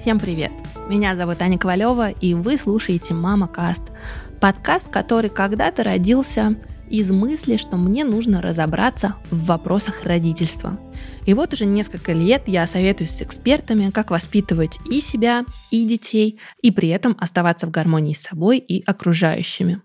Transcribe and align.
Всем 0.00 0.18
привет! 0.18 0.50
Меня 0.88 1.14
зовут 1.14 1.42
Аня 1.42 1.58
Ковалева, 1.58 2.08
и 2.08 2.32
вы 2.32 2.56
слушаете 2.56 3.12
«Мама 3.12 3.46
Каст»– 3.46 3.82
подкаст, 4.40 4.88
который 4.88 5.28
когда-то 5.28 5.84
родился 5.84 6.56
из 6.88 7.10
мысли, 7.10 7.58
что 7.58 7.76
мне 7.76 8.04
нужно 8.04 8.40
разобраться 8.40 9.16
в 9.30 9.44
вопросах 9.44 10.04
родительства. 10.04 10.80
И 11.26 11.34
вот 11.34 11.52
уже 11.52 11.66
несколько 11.66 12.14
лет 12.14 12.48
я 12.48 12.66
советуюсь 12.66 13.10
с 13.10 13.20
экспертами, 13.20 13.90
как 13.90 14.10
воспитывать 14.10 14.78
и 14.90 15.00
себя, 15.00 15.44
и 15.70 15.84
детей, 15.84 16.40
и 16.62 16.70
при 16.70 16.88
этом 16.88 17.14
оставаться 17.20 17.66
в 17.66 17.70
гармонии 17.70 18.14
с 18.14 18.22
собой 18.22 18.56
и 18.56 18.82
окружающими. 18.82 19.82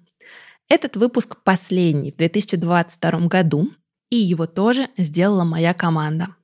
Этот 0.70 0.96
выпуск 0.96 1.36
последний 1.44 2.14
в 2.14 2.16
2022 2.16 3.28
году, 3.28 3.70
и 4.10 4.16
его 4.16 4.46
тоже 4.46 4.88
сделала 4.98 5.44
моя 5.44 5.74
команда. 5.74 6.35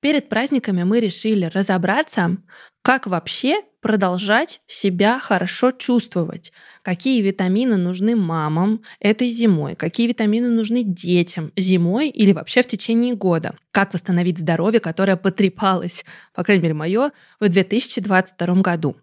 Перед 0.00 0.28
праздниками 0.28 0.84
мы 0.84 1.00
решили 1.00 1.46
разобраться, 1.46 2.36
как 2.82 3.08
вообще 3.08 3.62
продолжать 3.80 4.60
себя 4.66 5.18
хорошо 5.18 5.72
чувствовать, 5.72 6.52
какие 6.82 7.20
витамины 7.20 7.76
нужны 7.76 8.14
мамам 8.14 8.82
этой 9.00 9.26
зимой, 9.26 9.74
какие 9.74 10.06
витамины 10.06 10.48
нужны 10.48 10.84
детям 10.84 11.52
зимой 11.56 12.10
или 12.10 12.32
вообще 12.32 12.62
в 12.62 12.66
течение 12.66 13.14
года, 13.14 13.56
как 13.72 13.92
восстановить 13.92 14.38
здоровье, 14.38 14.78
которое 14.78 15.16
потрепалось, 15.16 16.04
по 16.32 16.44
крайней 16.44 16.62
мере, 16.62 16.74
мое, 16.74 17.10
в 17.40 17.48
2022 17.48 18.54
году. 18.62 18.96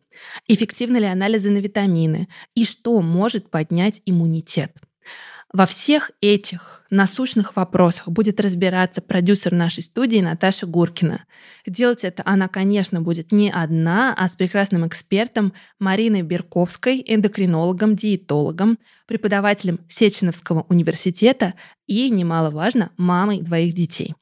Эффективны 0.48 0.98
ли 0.98 1.06
анализы 1.06 1.50
на 1.50 1.58
витамины 1.58 2.30
и 2.54 2.64
что 2.64 3.02
может 3.02 3.50
поднять 3.50 4.02
иммунитет. 4.06 4.72
Во 5.56 5.66
всех 5.66 6.12
этих 6.20 6.84
насущных 6.90 7.56
вопросах 7.56 8.10
будет 8.10 8.42
разбираться 8.42 9.02
продюсер 9.02 9.54
нашей 9.54 9.84
студии 9.84 10.18
Наташа 10.18 10.66
Гуркина. 10.66 11.24
Делать 11.66 12.04
это 12.04 12.24
она, 12.26 12.50
конечно, 12.50 13.00
будет 13.00 13.32
не 13.32 13.50
одна, 13.50 14.14
а 14.18 14.28
с 14.28 14.36
прекрасным 14.36 14.86
экспертом 14.86 15.54
Мариной 15.80 16.24
Берковской, 16.24 17.02
эндокринологом, 17.08 17.96
диетологом, 17.96 18.80
преподавателем 19.08 19.80
Сеченовского 19.88 20.66
университета 20.68 21.54
и, 21.88 22.10
немаловажно, 22.10 22.92
мамой 22.98 23.40
двоих 23.40 23.74
детей. 23.74 24.14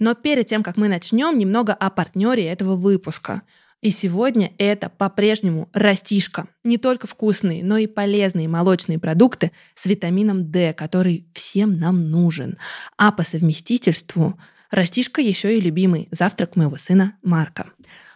Но 0.00 0.16
перед 0.16 0.48
тем, 0.48 0.64
как 0.64 0.76
мы 0.76 0.88
начнем, 0.88 1.38
немного 1.38 1.72
о 1.72 1.88
партнере 1.88 2.46
этого 2.48 2.74
выпуска– 2.74 3.42
и 3.84 3.90
сегодня 3.90 4.50
это 4.56 4.88
по-прежнему 4.88 5.68
растишка. 5.74 6.48
Не 6.64 6.78
только 6.78 7.06
вкусные, 7.06 7.62
но 7.62 7.76
и 7.76 7.86
полезные 7.86 8.48
молочные 8.48 8.98
продукты 8.98 9.52
с 9.74 9.84
витамином 9.84 10.50
D, 10.50 10.72
который 10.72 11.28
всем 11.34 11.78
нам 11.78 12.10
нужен. 12.10 12.56
А 12.96 13.12
по 13.12 13.24
совместительству 13.24 14.40
растишка 14.70 15.20
еще 15.20 15.58
и 15.58 15.60
любимый 15.60 16.08
завтрак 16.10 16.56
моего 16.56 16.78
сына 16.78 17.18
Марка. 17.22 17.72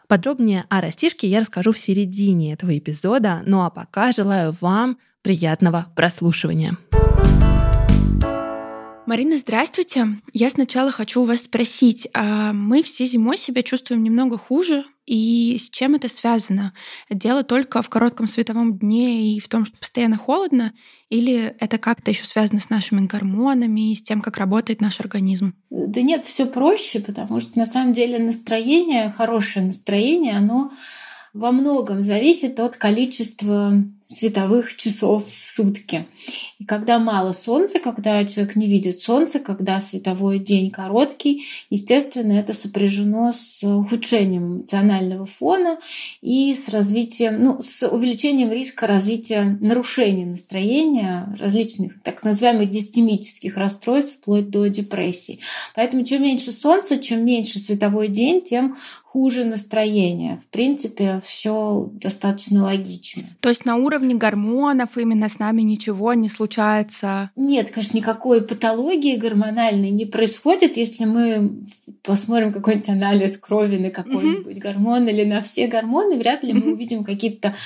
Подробнее 0.06 0.64
о 0.70 0.80
растишке 0.80 1.28
я 1.28 1.40
расскажу 1.40 1.72
в 1.72 1.78
середине 1.78 2.54
этого 2.54 2.76
эпизода, 2.78 3.42
ну 3.44 3.60
а 3.60 3.68
пока 3.68 4.12
желаю 4.12 4.56
вам 4.62 4.96
приятного 5.20 5.92
прослушивания. 5.94 6.78
Марина, 9.04 9.36
здравствуйте. 9.36 10.06
Я 10.32 10.48
сначала 10.48 10.92
хочу 10.92 11.22
у 11.22 11.24
вас 11.26 11.42
спросить, 11.42 12.08
а 12.14 12.54
мы 12.54 12.82
все 12.82 13.04
зимой 13.04 13.36
себя 13.36 13.62
чувствуем 13.62 14.02
немного 14.02 14.38
хуже, 14.38 14.84
и 15.08 15.56
с 15.58 15.70
чем 15.70 15.94
это 15.94 16.08
связано? 16.08 16.74
Дело 17.08 17.42
только 17.42 17.80
в 17.80 17.88
коротком 17.88 18.26
световом 18.26 18.78
дне 18.78 19.34
и 19.34 19.40
в 19.40 19.48
том, 19.48 19.64
что 19.64 19.76
постоянно 19.78 20.18
холодно, 20.18 20.74
или 21.08 21.56
это 21.58 21.78
как-то 21.78 22.10
еще 22.10 22.26
связано 22.26 22.60
с 22.60 22.68
нашими 22.68 23.06
гормонами 23.06 23.92
и 23.92 23.94
с 23.94 24.02
тем, 24.02 24.20
как 24.20 24.36
работает 24.36 24.82
наш 24.82 25.00
организм? 25.00 25.54
Да 25.70 26.02
нет, 26.02 26.26
все 26.26 26.44
проще, 26.44 27.00
потому 27.00 27.40
что 27.40 27.58
на 27.58 27.64
самом 27.64 27.94
деле 27.94 28.18
настроение, 28.18 29.14
хорошее 29.16 29.64
настроение, 29.64 30.36
оно 30.36 30.70
во 31.32 31.52
многом 31.52 32.02
зависит 32.02 32.60
от 32.60 32.76
количества 32.76 33.72
световых 34.08 34.74
часов 34.74 35.24
в 35.30 35.44
сутки. 35.44 36.06
И 36.58 36.64
когда 36.64 36.98
мало 36.98 37.32
солнца, 37.32 37.78
когда 37.78 38.24
человек 38.24 38.56
не 38.56 38.66
видит 38.66 39.02
солнца, 39.02 39.38
когда 39.38 39.80
световой 39.80 40.38
день 40.38 40.70
короткий, 40.70 41.44
естественно, 41.68 42.32
это 42.32 42.54
сопряжено 42.54 43.32
с 43.32 43.62
ухудшением 43.62 44.56
эмоционального 44.56 45.26
фона 45.26 45.78
и 46.22 46.54
с 46.54 46.70
развитием, 46.70 47.44
ну, 47.44 47.60
с 47.60 47.86
увеличением 47.86 48.50
риска 48.50 48.86
развития 48.86 49.58
нарушений 49.60 50.24
настроения, 50.24 51.36
различных 51.38 52.00
так 52.02 52.22
называемых 52.22 52.70
дистемических 52.70 53.58
расстройств, 53.58 54.16
вплоть 54.16 54.48
до 54.48 54.68
депрессии. 54.68 55.40
Поэтому 55.74 56.02
чем 56.04 56.22
меньше 56.22 56.50
солнца, 56.50 56.98
чем 56.98 57.26
меньше 57.26 57.58
световой 57.58 58.08
день, 58.08 58.40
тем 58.40 58.74
хуже 59.04 59.44
настроение. 59.44 60.36
В 60.36 60.46
принципе, 60.48 61.20
все 61.24 61.90
достаточно 61.94 62.62
логично. 62.62 63.24
То 63.40 63.48
есть 63.48 63.64
на 63.64 63.76
уровне 63.76 63.97
уровне 63.98 64.14
гормонов 64.14 64.96
именно 64.96 65.28
с 65.28 65.38
нами 65.38 65.62
ничего 65.62 66.14
не 66.14 66.28
случается? 66.28 67.30
Нет, 67.34 67.70
конечно, 67.70 67.96
никакой 67.96 68.42
патологии 68.42 69.16
гормональной 69.16 69.90
не 69.90 70.04
происходит, 70.04 70.76
если 70.76 71.04
мы 71.04 71.66
посмотрим 72.02 72.52
какой-нибудь 72.52 72.88
анализ 72.88 73.36
крови 73.38 73.76
на 73.76 73.90
какой-нибудь 73.90 74.56
mm-hmm. 74.56 74.60
гормон 74.60 75.08
или 75.08 75.24
на 75.24 75.42
все 75.42 75.66
гормоны, 75.66 76.16
вряд 76.16 76.42
ли 76.42 76.52
mm-hmm. 76.52 76.64
мы 76.64 76.72
увидим 76.72 77.04
какие-то 77.04 77.56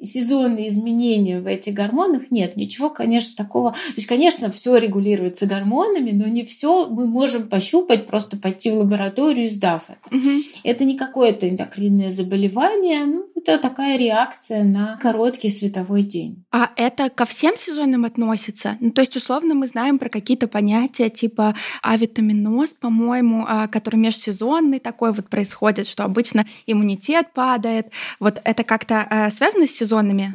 сезонные 0.00 0.68
изменения 0.68 1.40
в 1.40 1.46
этих 1.46 1.74
гормонах. 1.74 2.30
Нет, 2.30 2.56
ничего, 2.56 2.88
конечно, 2.88 3.32
такого. 3.36 3.72
То 3.72 3.94
есть, 3.96 4.06
конечно, 4.06 4.50
все 4.52 4.76
регулируется 4.76 5.46
гормонами, 5.46 6.12
но 6.12 6.26
не 6.26 6.44
все 6.44 6.86
мы 6.88 7.06
можем 7.06 7.48
пощупать, 7.48 8.06
просто 8.06 8.36
пойти 8.36 8.70
в 8.70 8.78
лабораторию, 8.78 9.48
сдав 9.48 9.82
это. 9.88 10.16
Mm-hmm. 10.16 10.40
Это 10.62 10.84
не 10.84 10.96
какое-то 10.96 11.48
эндокринное 11.48 12.10
заболевание, 12.10 13.04
ну, 13.06 13.26
это 13.42 13.58
такая 13.58 13.98
реакция 13.98 14.64
на 14.64 14.96
короткий 15.00 15.50
световой 15.50 16.02
день. 16.02 16.44
А 16.52 16.70
это 16.76 17.10
ко 17.10 17.24
всем 17.24 17.56
сезонам 17.56 18.04
относится? 18.04 18.76
Ну, 18.80 18.90
то 18.90 19.00
есть, 19.00 19.16
условно, 19.16 19.54
мы 19.54 19.66
знаем 19.66 19.98
про 19.98 20.08
какие-то 20.08 20.48
понятия 20.48 21.10
типа 21.10 21.54
авитаминоз, 21.82 22.74
по-моему, 22.74 23.44
а, 23.48 23.68
который 23.68 23.96
межсезонный 23.96 24.78
такой 24.78 25.12
вот 25.12 25.28
происходит, 25.28 25.86
что 25.86 26.04
обычно 26.04 26.44
иммунитет 26.66 27.32
падает. 27.32 27.92
Вот 28.18 28.40
это 28.44 28.64
как-то 28.64 29.06
э, 29.10 29.30
связано 29.30 29.66
с 29.66 29.70
сезонными? 29.70 30.32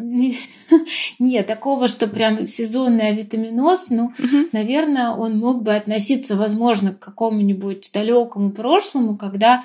Нет, 1.19 1.47
такого, 1.47 1.87
что 1.87 2.07
прям 2.07 2.45
сезонный 2.47 3.09
авитаминоз, 3.09 3.89
ну, 3.89 4.05
угу. 4.17 4.47
наверное, 4.51 5.11
он 5.11 5.37
мог 5.37 5.63
бы 5.63 5.75
относиться, 5.75 6.35
возможно, 6.35 6.93
к 6.93 6.99
какому-нибудь 6.99 7.91
далекому 7.93 8.51
прошлому, 8.51 9.17
когда 9.17 9.63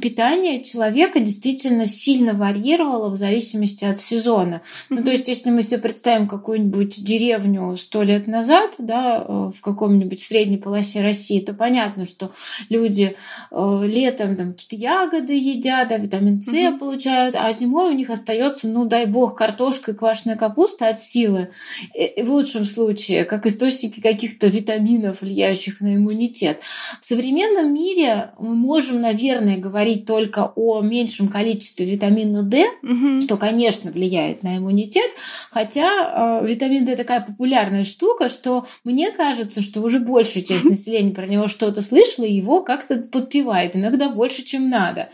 питание 0.00 0.62
человека 0.62 1.20
действительно 1.20 1.86
сильно 1.86 2.34
варьировало 2.34 3.10
в 3.10 3.16
зависимости 3.16 3.84
от 3.84 4.00
сезона. 4.00 4.62
Ну, 4.88 5.02
то 5.02 5.10
есть, 5.10 5.28
если 5.28 5.50
мы 5.50 5.62
себе 5.62 5.78
представим 5.78 6.26
какую-нибудь 6.26 7.04
деревню 7.04 7.76
сто 7.76 8.02
лет 8.02 8.26
назад, 8.26 8.72
да, 8.78 9.24
э, 9.26 9.50
в 9.54 9.60
каком-нибудь 9.60 10.20
средней 10.20 10.58
полосе 10.58 11.02
России, 11.02 11.40
то 11.40 11.54
понятно, 11.54 12.04
что 12.04 12.32
люди 12.68 13.16
э, 13.50 13.82
летом 13.84 14.36
там 14.36 14.52
какие-то 14.52 14.76
ягоды 14.76 15.34
едят, 15.34 15.88
да, 15.88 15.96
витамин 15.96 16.40
С 16.40 16.48
угу. 16.48 16.78
получают, 16.78 17.36
а 17.36 17.52
зимой 17.52 17.90
у 17.90 17.94
них 17.94 18.10
остается, 18.10 18.68
ну, 18.68 18.86
дай 18.86 19.06
бог, 19.06 19.36
картошка 19.36 19.92
и 19.92 19.94
квашеная 19.94 20.36
капуста 20.36 20.88
от 20.88 21.00
силы, 21.00 21.50
в 21.94 22.30
лучшем 22.30 22.64
случае, 22.64 23.24
как 23.24 23.46
источники 23.46 24.00
каких-то 24.00 24.46
витаминов, 24.46 25.20
влияющих 25.20 25.80
на 25.80 25.96
иммунитет. 25.96 26.60
В 27.00 27.04
современном 27.04 27.74
мире 27.74 28.30
мы 28.38 28.54
можем, 28.54 29.00
наверное, 29.00 29.58
говорить 29.58 29.89
говорить 29.90 30.06
только 30.06 30.52
о 30.54 30.80
меньшем 30.80 31.28
количестве 31.28 31.86
витамина 31.86 32.42
D, 32.42 32.64
угу. 32.82 33.20
что, 33.20 33.36
конечно, 33.36 33.90
влияет 33.90 34.42
на 34.42 34.56
иммунитет, 34.56 35.10
хотя 35.50 36.40
э, 36.42 36.46
витамин 36.46 36.84
D 36.84 36.96
такая 36.96 37.20
популярная 37.20 37.84
штука, 37.84 38.28
что 38.28 38.66
мне 38.84 39.10
кажется, 39.10 39.60
что 39.60 39.80
уже 39.80 40.00
большая 40.00 40.42
часть 40.42 40.64
населения 40.64 41.12
про 41.12 41.26
него 41.26 41.48
что-то 41.48 41.82
слышала 41.82 42.24
и 42.24 42.34
его 42.34 42.62
как-то 42.62 42.96
подпевает, 42.96 43.76
иногда 43.76 44.08
больше, 44.08 44.44
чем 44.44 44.68
надо. 44.68 45.08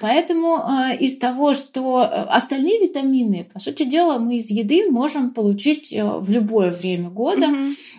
Поэтому 0.00 0.58
э, 0.58 0.96
из 0.98 1.18
того, 1.18 1.54
что 1.54 2.02
э, 2.02 2.06
остальные 2.06 2.80
витамины, 2.80 3.48
по 3.52 3.58
сути 3.58 3.84
дела, 3.84 4.18
мы 4.18 4.38
из 4.38 4.50
еды 4.50 4.90
можем 4.90 5.30
получить 5.30 5.92
э, 5.92 6.04
в 6.04 6.30
любое 6.30 6.70
время 6.70 7.10
года. 7.10 7.46
Угу. 7.46 7.56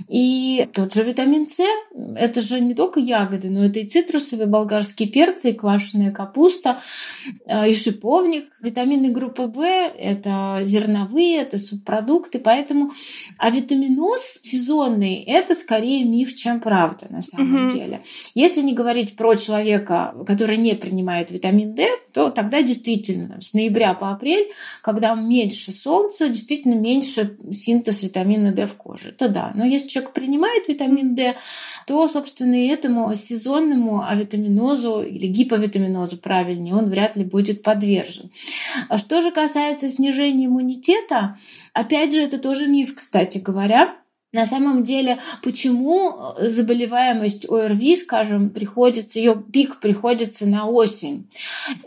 И 0.09 0.67
тот 0.73 0.93
же 0.93 1.03
витамин 1.03 1.47
С, 1.49 1.63
это 2.15 2.41
же 2.41 2.59
не 2.59 2.73
только 2.73 2.99
ягоды, 2.99 3.49
но 3.49 3.65
это 3.65 3.79
и 3.79 3.87
цитрусовые 3.87 4.47
болгарские 4.47 5.09
перцы, 5.09 5.49
и 5.49 5.53
квашеная 5.53 6.11
капуста 6.19 6.81
э, 7.45 7.69
и 7.69 7.73
шиповник. 7.73 8.45
Витамины 8.59 9.09
группы 9.09 9.43
В– 9.43 9.61
это 9.97 10.59
зерновые, 10.63 11.37
это 11.37 11.57
субпродукты, 11.57 12.39
поэтому 12.39 12.91
а 13.37 13.49
витаминоз 13.49 14.39
сезонный– 14.41 15.23
это 15.27 15.55
скорее 15.55 16.03
миф, 16.03 16.35
чем 16.35 16.59
правда 16.59 17.07
на 17.09 17.21
самом 17.21 17.67
угу. 17.67 17.77
деле. 17.77 18.01
Если 18.35 18.61
не 18.61 18.73
говорить 18.73 19.15
про 19.15 19.35
человека, 19.35 20.13
который 20.27 20.57
не 20.57 20.75
принимает 20.75 21.31
витамин 21.31 21.73
D, 21.73 21.87
то 22.11 22.31
тогда 22.31 22.61
действительно 22.61 23.39
с 23.41 23.53
ноября 23.53 23.93
по 23.93 24.11
апрель, 24.11 24.51
когда 24.81 25.15
меньше 25.15 25.71
солнца, 25.71 26.27
действительно 26.27 26.73
меньше 26.73 27.37
синтез 27.53 28.03
витамина 28.03 28.51
D 28.51 28.67
в 28.67 28.73
коже. 28.73 29.09
Это 29.09 29.29
да. 29.29 29.51
Но 29.55 29.65
если 29.65 29.87
человек 29.87 30.11
принимает 30.11 30.67
витамин 30.67 31.15
D, 31.15 31.35
то, 31.87 32.09
собственно, 32.09 32.55
и 32.55 32.67
этому 32.67 33.15
сезонному 33.15 34.03
авитаминозу 34.05 35.01
или 35.01 35.27
гиповитаминозу, 35.27 35.98
правильнее, 36.17 36.75
он 36.75 36.89
вряд 36.89 37.15
ли 37.15 37.23
будет 37.23 37.63
подвержен. 37.63 38.31
А 38.87 38.97
что 38.97 39.21
же 39.21 39.31
касается 39.31 39.89
снижения 39.89 40.45
иммунитета, 40.45 41.37
опять 41.73 42.13
же, 42.13 42.21
это 42.21 42.37
тоже 42.37 42.67
миф, 42.67 42.95
кстати 42.95 43.37
говоря. 43.37 43.95
На 44.31 44.45
самом 44.45 44.83
деле, 44.83 45.17
почему 45.41 46.35
э, 46.37 46.49
заболеваемость 46.49 47.49
ОРВИ, 47.49 47.95
скажем, 47.95 48.51
приходится, 48.51 49.17
ее 49.17 49.35
пик 49.51 49.79
приходится 49.79 50.45
на 50.45 50.67
осень? 50.67 51.27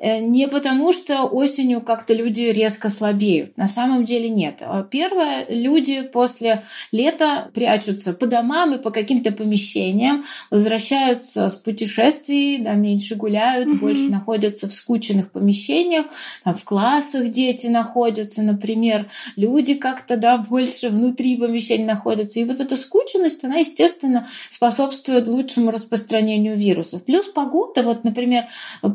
Э, 0.01 0.19
не 0.19 0.49
потому, 0.49 0.93
что 0.93 1.23
осенью 1.23 1.83
как-то 1.83 2.15
люди 2.15 2.43
резко 2.43 2.89
слабеют. 2.89 3.57
На 3.57 3.69
самом 3.69 4.05
деле 4.05 4.29
нет. 4.29 4.57
А 4.61 4.83
первое, 4.83 5.47
люди 5.49 6.03
после 6.03 6.65
лета 6.91 7.49
прячутся 7.55 8.13
по 8.13 8.27
домам 8.27 8.75
и 8.75 8.79
по 8.79 8.91
каким-то 8.91 9.31
помещениям, 9.31 10.25
возвращаются 10.51 11.49
с 11.49 11.55
путешествий, 11.55 12.59
да, 12.59 12.73
меньше 12.75 13.15
гуляют, 13.15 13.69
mm-hmm. 13.69 13.79
больше 13.79 14.11
находятся 14.11 14.69
в 14.69 14.73
скученных 14.73 15.31
помещениях, 15.31 16.07
там, 16.43 16.57
в 16.57 16.65
классах 16.65 17.29
дети 17.29 17.69
находятся, 17.69 18.43
например, 18.43 19.07
люди 19.37 19.75
как-то 19.75 20.17
да, 20.17 20.39
больше 20.39 20.89
внутри 20.89 21.37
помещений 21.37 21.85
находятся 21.85 22.32
находится. 22.33 22.41
И 22.41 22.45
вот 22.45 22.61
эта 22.61 22.77
скученность, 22.81 23.45
она, 23.45 23.57
естественно, 23.57 24.29
способствует 24.51 25.29
лучшему 25.29 25.71
распространению 25.71 26.57
вирусов. 26.57 27.05
Плюс 27.05 27.27
погода, 27.29 27.83
вот, 27.83 28.05
например, 28.05 28.45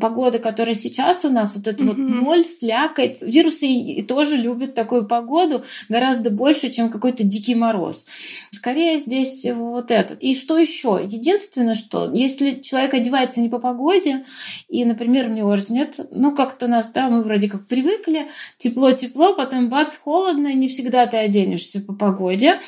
погода, 0.00 0.38
которая 0.38 0.74
сейчас 0.74 1.24
у 1.24 1.30
нас, 1.30 1.56
вот 1.56 1.66
это 1.66 1.84
mm-hmm. 1.84 1.86
вот 1.86 1.98
ноль, 1.98 2.44
слякоть. 2.44 3.22
Вирусы 3.22 4.04
тоже 4.08 4.36
любят 4.36 4.74
такую 4.74 5.06
погоду 5.06 5.64
гораздо 5.88 6.30
больше, 6.30 6.70
чем 6.70 6.90
какой-то 6.90 7.24
дикий 7.24 7.54
мороз. 7.54 8.06
Скорее 8.50 8.98
здесь 8.98 9.46
вот 9.52 9.90
это. 9.90 10.14
И 10.14 10.34
что 10.34 10.58
еще? 10.58 11.00
Единственное, 11.02 11.74
что 11.74 12.10
если 12.12 12.60
человек 12.60 12.94
одевается 12.94 13.40
не 13.40 13.48
по 13.48 13.58
погоде, 13.58 14.24
и, 14.68 14.84
например, 14.84 15.28
мерзнет, 15.28 16.00
ну, 16.10 16.34
как-то 16.34 16.66
нас, 16.66 16.90
да, 16.90 17.08
мы 17.08 17.22
вроде 17.22 17.48
как 17.48 17.66
привыкли, 17.66 18.28
тепло-тепло, 18.56 19.34
потом 19.34 19.68
бац, 19.68 19.96
холодно, 19.96 20.52
не 20.54 20.68
всегда 20.68 21.06
ты 21.06 21.16
оденешься 21.16 21.80
по 21.80 21.92
погоде. 21.92 22.58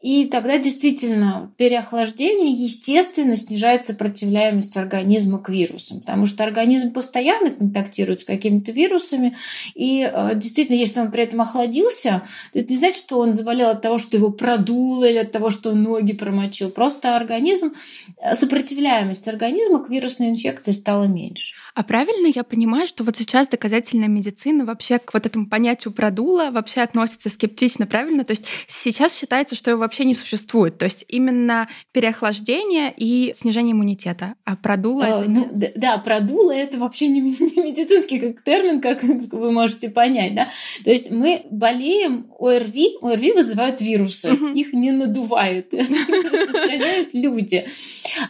И 0.00 0.11
и 0.12 0.26
тогда 0.26 0.58
действительно 0.58 1.50
переохлаждение, 1.56 2.52
естественно, 2.52 3.34
снижает 3.34 3.86
сопротивляемость 3.86 4.76
организма 4.76 5.38
к 5.38 5.48
вирусам, 5.48 6.00
потому 6.00 6.26
что 6.26 6.44
организм 6.44 6.92
постоянно 6.92 7.50
контактирует 7.50 8.20
с 8.20 8.24
какими-то 8.26 8.72
вирусами, 8.72 9.38
и 9.74 10.02
э, 10.02 10.32
действительно, 10.34 10.76
если 10.76 11.00
он 11.00 11.10
при 11.10 11.22
этом 11.22 11.40
охладился, 11.40 12.24
это 12.52 12.70
не 12.70 12.76
значит, 12.76 12.98
что 12.98 13.20
он 13.20 13.32
заболел 13.32 13.70
от 13.70 13.80
того, 13.80 13.96
что 13.96 14.18
его 14.18 14.30
продуло 14.30 15.06
или 15.06 15.16
от 15.16 15.32
того, 15.32 15.48
что 15.48 15.70
он 15.70 15.82
ноги 15.82 16.12
промочил. 16.12 16.68
Просто 16.68 17.16
организм, 17.16 17.72
э, 18.20 18.34
сопротивляемость 18.34 19.26
организма 19.28 19.82
к 19.82 19.88
вирусной 19.88 20.28
инфекции 20.28 20.72
стала 20.72 21.04
меньше. 21.04 21.54
А 21.74 21.82
правильно 21.84 22.30
я 22.34 22.44
понимаю, 22.44 22.86
что 22.86 23.02
вот 23.02 23.16
сейчас 23.16 23.48
доказательная 23.48 24.08
медицина 24.08 24.66
вообще 24.66 24.98
к 24.98 25.14
вот 25.14 25.24
этому 25.24 25.48
понятию 25.48 25.94
продула 25.94 26.50
вообще 26.50 26.82
относится 26.82 27.30
скептично, 27.30 27.86
правильно? 27.86 28.26
То 28.26 28.32
есть 28.32 28.44
сейчас 28.66 29.16
считается, 29.16 29.54
что 29.54 29.70
его 29.70 29.80
вообще 29.80 30.01
вообще 30.02 30.04
не 30.04 30.14
существует. 30.14 30.78
То 30.78 30.84
есть 30.84 31.04
именно 31.08 31.68
переохлаждение 31.92 32.92
и 32.96 33.32
снижение 33.34 33.72
иммунитета. 33.72 34.34
А 34.44 34.56
продуло 34.56 35.02
это... 35.02 35.28
Ну, 35.28 35.48
да, 35.76 35.98
продуло 35.98 36.52
это 36.52 36.78
вообще 36.78 37.08
не, 37.12 37.20
медицинский 37.20 38.18
как 38.18 38.42
термин, 38.44 38.80
как 38.80 39.02
вы 39.02 39.52
можете 39.52 39.90
понять. 39.90 40.34
Да? 40.34 40.48
То 40.84 40.90
есть 40.90 41.10
мы 41.10 41.44
болеем 41.50 42.26
ОРВИ. 42.38 42.98
ОРВИ 43.00 43.32
вызывают 43.32 43.80
вирусы. 43.80 44.30
Их 44.54 44.72
не 44.72 44.90
надувают. 44.90 45.72
Распространяют 45.72 47.14
люди. 47.14 47.64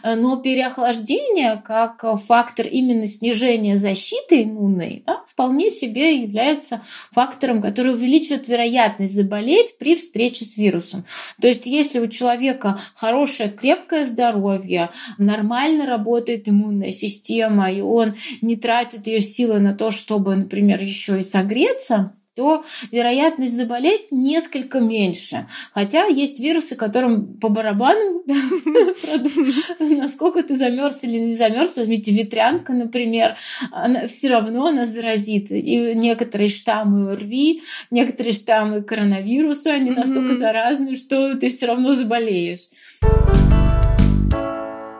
Но 0.03 0.37
переохлаждение 0.37 1.61
как 1.65 2.03
фактор 2.25 2.67
именно 2.67 3.07
снижения 3.07 3.77
защиты 3.77 4.43
иммунной 4.43 5.03
да, 5.05 5.23
вполне 5.27 5.69
себе 5.71 6.21
является 6.21 6.81
фактором, 7.11 7.61
который 7.61 7.93
увеличивает 7.93 8.47
вероятность 8.47 9.15
заболеть 9.15 9.77
при 9.77 9.95
встрече 9.95 10.45
с 10.45 10.57
вирусом. 10.57 11.05
То 11.41 11.47
есть 11.47 11.62
если 11.65 11.99
у 11.99 12.07
человека 12.07 12.79
хорошее 12.95 13.49
крепкое 13.49 14.05
здоровье, 14.05 14.89
нормально 15.17 15.85
работает 15.85 16.47
иммунная 16.47 16.91
система, 16.91 17.71
и 17.71 17.81
он 17.81 18.15
не 18.41 18.55
тратит 18.55 19.07
ее 19.07 19.21
силы 19.21 19.59
на 19.59 19.73
то, 19.73 19.91
чтобы, 19.91 20.35
например, 20.35 20.81
еще 20.81 21.19
и 21.19 21.23
согреться, 21.23 22.13
то 22.35 22.65
вероятность 22.91 23.55
заболеть 23.55 24.11
несколько 24.11 24.79
меньше. 24.79 25.47
Хотя 25.73 26.05
есть 26.05 26.39
вирусы, 26.39 26.75
которым 26.75 27.37
по 27.37 27.49
барабану, 27.49 28.23
насколько 29.79 30.41
ты 30.41 30.55
замерз 30.55 31.03
или 31.03 31.19
не 31.19 31.35
замерз, 31.35 31.77
возьмите 31.77 32.11
ветрянка, 32.11 32.73
например, 32.73 33.35
она 33.71 34.07
все 34.07 34.29
равно 34.29 34.71
нас 34.71 34.89
заразит. 34.89 35.51
И 35.51 35.93
некоторые 35.95 36.49
штаммы 36.49 37.11
ОРВИ, 37.11 37.61
некоторые 37.91 38.33
штаммы 38.33 38.81
коронавируса, 38.81 39.73
они 39.73 39.91
настолько 39.91 40.33
заразны, 40.33 40.95
что 40.95 41.35
ты 41.35 41.49
все 41.49 41.67
равно 41.67 41.93
заболеешь. 41.93 42.69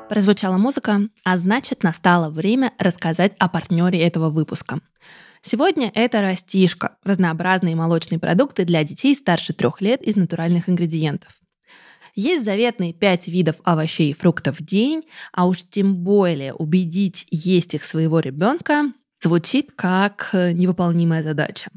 Прозвучала 0.10 0.58
музыка, 0.58 1.02
а 1.24 1.38
значит 1.40 1.82
настало 1.82 2.30
время 2.30 2.74
рассказать 2.78 3.34
о 3.40 3.50
партнере 3.50 4.00
этого 4.00 4.30
выпуска– 4.30 4.80
Сегодня 5.45 5.92
это 5.94 6.22
растишка– 6.22 6.95
разнообразные 7.04 7.75
молочные 7.75 8.18
продукты 8.18 8.63
для 8.63 8.81
детей 8.86 9.13
старше 9.13 9.51
трех 9.51 9.81
лет 9.81 10.01
из 10.01 10.16
натуральных 10.16 10.69
ингредиентов. 10.69 11.31
Есть 12.16 12.45
заветные 12.45 12.94
пять 12.94 13.28
видов 13.28 13.57
овощей 13.66 14.12
и 14.12 14.13
фруктов 14.13 14.60
в 14.60 14.66
день, 14.66 15.04
а 15.34 15.45
уж 15.48 15.63
тем 15.69 15.98
более 15.98 16.54
убедить 16.54 17.28
есть 17.30 17.74
их 17.74 17.84
своего 17.84 18.19
ребенка 18.22 18.94
звучит 19.22 19.72
как 19.75 20.30
невыполнимая 20.34 21.24
задача. 21.24 21.69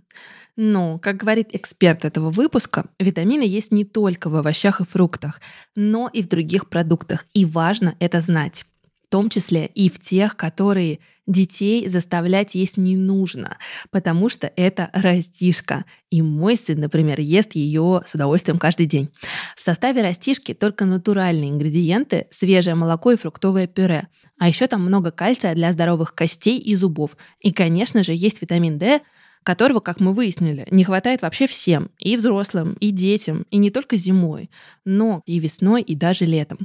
Но, 0.57 0.99
как 0.99 1.17
говорит 1.17 1.49
эксперт 1.53 2.05
этого 2.05 2.31
выпуска, 2.31 2.87
витамины 2.99 3.43
есть 3.43 3.73
не 3.73 3.85
только 3.85 4.31
в 4.31 4.37
овощах 4.37 4.81
и 4.81 4.85
фруктах, 4.85 5.41
но 5.75 6.09
и 6.13 6.23
в 6.23 6.29
других 6.29 6.69
продуктах. 6.69 7.27
И 7.35 7.45
важно 7.45 7.95
это 7.99 8.21
знать 8.21 8.65
в 9.07 9.13
том 9.13 9.31
числе 9.31 9.67
и 9.67 9.89
в 9.89 10.01
тех, 10.01 10.37
которые 10.37 10.99
детей 11.27 11.89
заставлять 11.89 12.55
есть 12.55 12.77
не 12.77 12.97
нужно, 12.97 13.57
потому 13.91 14.29
что 14.29 14.51
это 14.57 14.91
растишка. 14.93 15.85
И 16.11 16.23
мой 16.23 16.57
сын, 16.57 16.79
например, 16.79 17.21
ест 17.21 17.55
ее 17.55 18.03
с 18.05 18.15
удовольствием 18.15 18.59
каждый 18.59 18.87
день. 18.87 19.09
В 19.57 19.63
составе 19.63 20.03
растишки 20.03 20.55
только 20.55 20.85
натуральные 20.85 21.51
ингредиенты, 21.51 22.27
свежее 22.31 22.75
молоко 22.75 23.13
и 23.13 23.17
фруктовое 23.17 23.67
пюре. 23.67 24.09
А 24.39 24.49
еще 24.49 24.67
там 24.67 24.83
много 24.83 25.11
кальция 25.11 25.55
для 25.55 25.73
здоровых 25.73 26.15
костей 26.15 26.59
и 26.59 26.75
зубов. 26.75 27.17
И, 27.41 27.53
конечно 27.53 28.03
же, 28.03 28.13
есть 28.13 28.43
витамин 28.43 28.79
D, 28.79 29.01
которого, 29.47 29.79
как 29.79 30.01
мы 30.01 30.13
выяснили, 30.13 30.67
не 30.73 30.83
хватает 30.83 31.23
вообще 31.23 31.47
всем, 31.47 31.93
и 32.01 32.17
взрослым, 32.17 32.73
и 32.81 32.91
детям, 32.91 33.47
и 33.49 33.59
не 33.59 33.71
только 33.71 33.95
зимой, 33.97 34.51
но 34.85 35.23
и 35.25 35.39
весной, 35.39 35.83
и 35.83 35.95
даже 35.95 36.25
летом. 36.25 36.59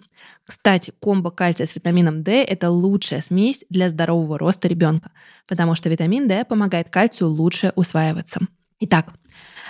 Кстати, 0.45 0.91
комбо 0.99 1.29
кальция 1.29 1.67
с 1.67 1.75
витамином 1.75 2.23
D– 2.23 2.43
это 2.43 2.71
лучшая 2.71 3.21
смесь 3.21 3.63
для 3.69 3.91
здорового 3.91 4.39
роста 4.39 4.67
ребенка, 4.67 5.11
потому 5.47 5.75
что 5.75 5.89
витамин 5.89 6.27
D 6.27 6.43
помогает 6.43 6.89
кальцию 6.89 7.29
лучше 7.29 7.71
усваиваться. 7.75 8.39
Итак, 8.79 9.13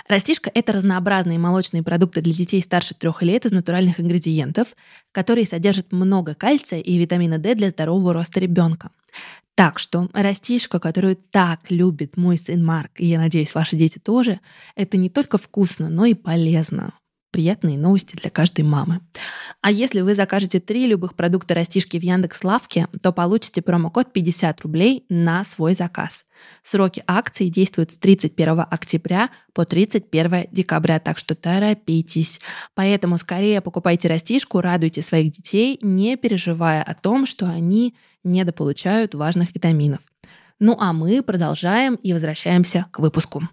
Растишка– 0.08 0.50
это 0.54 0.72
разнообразные 0.72 1.38
молочные 1.38 1.82
продукты 1.82 2.20
для 2.20 2.32
детей 2.32 2.60
старше 2.60 2.94
трех 2.94 3.22
лет 3.22 3.46
из 3.46 3.52
натуральных 3.52 4.00
ингредиентов, 4.00 4.76
которые 5.12 5.46
содержат 5.46 5.92
много 5.92 6.34
кальция 6.34 6.80
и 6.80 6.98
витамина 6.98 7.38
D 7.38 7.54
для 7.54 7.70
здорового 7.70 8.12
роста 8.12 8.40
ребенка. 8.40 8.90
Так 9.54 9.78
что 9.78 10.08
растишка, 10.12 10.78
которую 10.78 11.16
так 11.16 11.70
любит 11.70 12.16
мой 12.16 12.38
сын 12.38 12.64
Марк, 12.64 12.92
и 12.96 13.06
я 13.06 13.18
надеюсь, 13.18 13.54
ваши 13.54 13.76
дети 13.76 13.98
тоже, 13.98 14.40
это 14.74 14.96
не 14.96 15.10
только 15.10 15.36
вкусно, 15.38 15.88
но 15.88 16.06
и 16.06 16.14
полезно. 16.14 16.94
Приятные 17.32 17.78
новости 17.78 18.14
для 18.14 18.30
каждой 18.30 18.60
мамы. 18.60 19.00
А 19.62 19.70
если 19.70 20.02
вы 20.02 20.14
закажете 20.14 20.60
три 20.60 20.86
любых 20.86 21.14
продукта 21.14 21.54
растишки 21.54 21.96
в 21.96 22.02
Яндекс 22.02 22.44
Лавке, 22.44 22.88
то 23.00 23.10
получите 23.10 23.62
промокод 23.62 24.12
50 24.12 24.60
рублей 24.60 25.06
на 25.08 25.42
свой 25.44 25.74
заказ. 25.74 26.26
Сроки 26.62 27.02
акции 27.06 27.48
действуют 27.48 27.90
с 27.90 27.94
31 27.94 28.66
октября 28.70 29.30
по 29.54 29.64
31 29.64 30.48
декабря, 30.52 31.00
так 31.00 31.16
что 31.16 31.34
торопитесь. 31.34 32.38
Поэтому 32.74 33.16
скорее 33.16 33.62
покупайте 33.62 34.08
растишку, 34.08 34.60
радуйте 34.60 35.00
своих 35.00 35.32
детей, 35.32 35.78
не 35.80 36.16
переживая 36.16 36.82
о 36.82 36.94
том, 36.94 37.24
что 37.24 37.46
они 37.46 37.94
недополучают 38.24 39.14
важных 39.14 39.54
витаминов. 39.54 40.00
Ну 40.60 40.76
а 40.78 40.92
мы 40.92 41.22
продолжаем 41.22 41.94
и 41.94 42.12
возвращаемся 42.12 42.84
к 42.90 42.98
выпуску. 42.98 43.48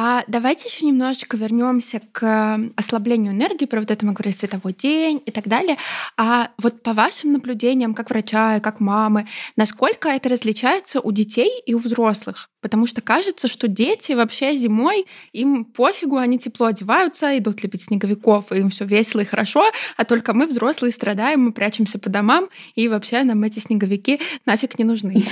А 0.00 0.22
давайте 0.28 0.68
еще 0.68 0.86
немножечко 0.86 1.36
вернемся 1.36 2.00
к 2.12 2.60
ослаблению 2.76 3.32
энергии, 3.32 3.64
про 3.64 3.80
вот 3.80 3.90
это 3.90 4.06
мы 4.06 4.12
говорили, 4.12 4.32
световой 4.32 4.72
день 4.72 5.20
и 5.26 5.32
так 5.32 5.48
далее. 5.48 5.76
А 6.16 6.50
вот 6.56 6.84
по 6.84 6.92
вашим 6.92 7.32
наблюдениям, 7.32 7.94
как 7.94 8.10
врача 8.10 8.60
как 8.60 8.78
мамы, 8.78 9.26
насколько 9.56 10.08
это 10.08 10.28
различается 10.28 11.00
у 11.00 11.10
детей 11.10 11.50
и 11.66 11.74
у 11.74 11.78
взрослых? 11.78 12.48
Потому 12.60 12.86
что 12.86 13.00
кажется, 13.00 13.48
что 13.48 13.66
дети 13.66 14.12
вообще 14.12 14.56
зимой, 14.56 15.04
им 15.32 15.64
пофигу, 15.64 16.16
они 16.16 16.38
тепло 16.38 16.66
одеваются, 16.66 17.36
идут 17.36 17.64
лепить 17.64 17.82
снеговиков, 17.82 18.52
и 18.52 18.58
им 18.58 18.70
все 18.70 18.84
весело 18.84 19.22
и 19.22 19.24
хорошо, 19.24 19.68
а 19.96 20.04
только 20.04 20.32
мы, 20.32 20.46
взрослые, 20.46 20.92
страдаем, 20.92 21.42
мы 21.42 21.52
прячемся 21.52 21.98
по 21.98 22.08
домам, 22.08 22.48
и 22.76 22.88
вообще 22.88 23.24
нам 23.24 23.42
эти 23.42 23.58
снеговики 23.58 24.20
нафиг 24.46 24.78
не 24.78 24.84
нужны. 24.84 25.24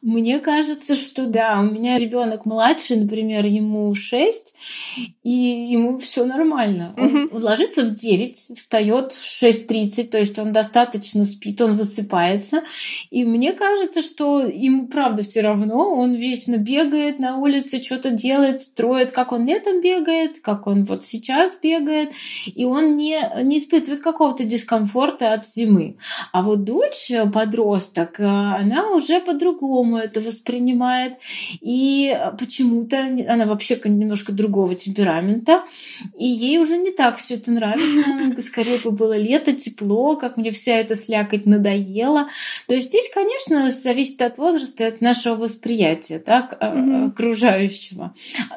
Мне 0.00 0.38
кажется, 0.38 0.96
что 0.96 1.26
да. 1.26 1.60
У 1.60 1.64
меня 1.74 1.98
ребенок 1.98 2.46
младший, 2.46 2.96
например, 2.96 3.44
ему 3.44 3.94
6, 3.94 4.54
и 5.22 5.30
ему 5.30 5.98
все 5.98 6.24
нормально. 6.24 6.94
Он, 6.96 7.28
он 7.32 7.44
ложится 7.44 7.82
в 7.82 7.92
9, 7.92 8.56
встает 8.56 9.12
в 9.12 9.42
6.30, 9.42 10.04
то 10.04 10.18
есть 10.18 10.38
он 10.38 10.52
достаточно 10.52 11.24
спит, 11.24 11.60
он 11.60 11.76
высыпается. 11.76 12.62
И 13.10 13.24
мне 13.24 13.52
кажется, 13.52 14.02
что 14.02 14.40
ему 14.40 14.88
правда 14.88 15.22
все 15.22 15.42
равно. 15.42 15.94
Он 15.94 16.14
вечно 16.14 16.56
бегает 16.56 17.18
на 17.18 17.36
улице, 17.36 17.82
что-то 17.82 18.10
делает, 18.10 18.60
строит, 18.60 19.12
как 19.12 19.32
он 19.32 19.46
летом 19.46 19.82
бегает, 19.82 20.40
как 20.40 20.66
он 20.66 20.84
вот 20.84 21.04
сейчас 21.04 21.52
бегает. 21.62 22.12
И 22.46 22.64
он 22.64 22.96
не, 22.96 23.20
не 23.42 23.58
испытывает 23.58 24.00
какого-то 24.00 24.44
дискомфорта 24.44 25.34
от 25.34 25.46
зимы. 25.46 25.98
А 26.32 26.42
вот 26.42 26.64
дочь, 26.64 27.10
подросток, 27.32 28.20
она 28.20 28.90
уже 28.92 29.20
по-другому 29.20 29.57
это 29.96 30.20
воспринимает. 30.20 31.14
И 31.60 32.16
почему-то 32.38 32.98
она 33.28 33.46
вообще 33.46 33.80
немножко 33.84 34.32
другого 34.32 34.74
темперамента. 34.74 35.64
И 36.18 36.26
ей 36.26 36.58
уже 36.58 36.76
не 36.78 36.90
так 36.90 37.18
все 37.18 37.34
это 37.34 37.50
нравится. 37.50 38.42
Скорее 38.42 38.78
бы 38.78 38.90
было 38.90 39.16
лето, 39.16 39.52
тепло, 39.52 40.16
как 40.16 40.36
мне 40.36 40.50
вся 40.50 40.76
эта 40.76 40.94
слякоть 40.94 41.46
надоела. 41.46 42.28
То 42.66 42.74
есть 42.74 42.88
здесь, 42.88 43.10
конечно, 43.12 43.70
зависит 43.70 44.20
от 44.22 44.38
возраста 44.38 44.84
и 44.84 44.86
от 44.88 45.00
нашего 45.00 45.34
восприятия 45.34 46.18
так, 46.18 46.58
mm 46.60 47.08
окружающего. 47.08 48.14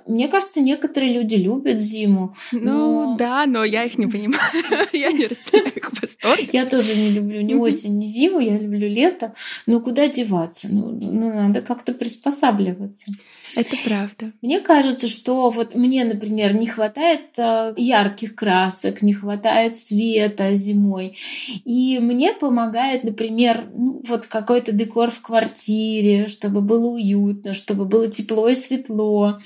Мне 0.08 0.28
кажется, 0.28 0.62
некоторые 0.62 1.14
люди 1.14 1.36
любят 1.36 1.80
зиму. 1.80 2.36
Ну 2.52 3.12
но... 3.12 3.16
да, 3.18 3.46
но 3.46 3.64
я 3.64 3.84
их 3.84 3.98
не 3.98 4.08
понимаю. 4.08 4.42
я 4.94 5.12
не 5.12 5.28
разделяю 5.28 5.76
их 5.76 5.92
восторг. 6.02 6.42
Я 6.52 6.66
тоже 6.66 6.96
не 6.96 7.12
люблю 7.12 7.42
ни 7.42 7.54
осень, 7.54 8.00
ни 8.00 8.06
зиму, 8.06 8.40
я 8.40 8.58
люблю 8.58 8.88
лето. 8.88 9.34
Но 9.66 9.80
куда 9.80 10.08
деваться? 10.08 10.68
Ну, 10.70 10.91
ну 10.92 11.34
надо 11.34 11.62
как-то 11.62 11.94
приспосабливаться. 11.94 13.12
Это 13.56 13.76
правда. 13.84 14.32
Мне 14.42 14.60
кажется, 14.60 15.08
что 15.08 15.50
вот 15.50 15.76
мне, 15.76 16.06
например, 16.06 16.54
не 16.54 16.68
хватает 16.68 17.38
э, 17.38 17.74
ярких 17.76 18.36
красок, 18.36 19.02
не 19.02 19.14
хватает 19.14 19.78
света 19.78 20.56
зимой. 20.56 21.18
И 21.66 22.00
мне 22.00 22.34
помогает, 22.34 23.04
например, 23.04 23.66
ну, 23.76 24.02
вот 24.08 24.28
какой-то 24.28 24.72
декор 24.72 25.12
в 25.12 25.22
квартире, 25.22 26.28
чтобы 26.28 26.62
было 26.62 26.88
уютно, 26.88 27.54
чтобы 27.54 27.86
было 27.86 28.08
тепло 28.08 28.48
и 28.48 28.56
светло. 28.56 29.40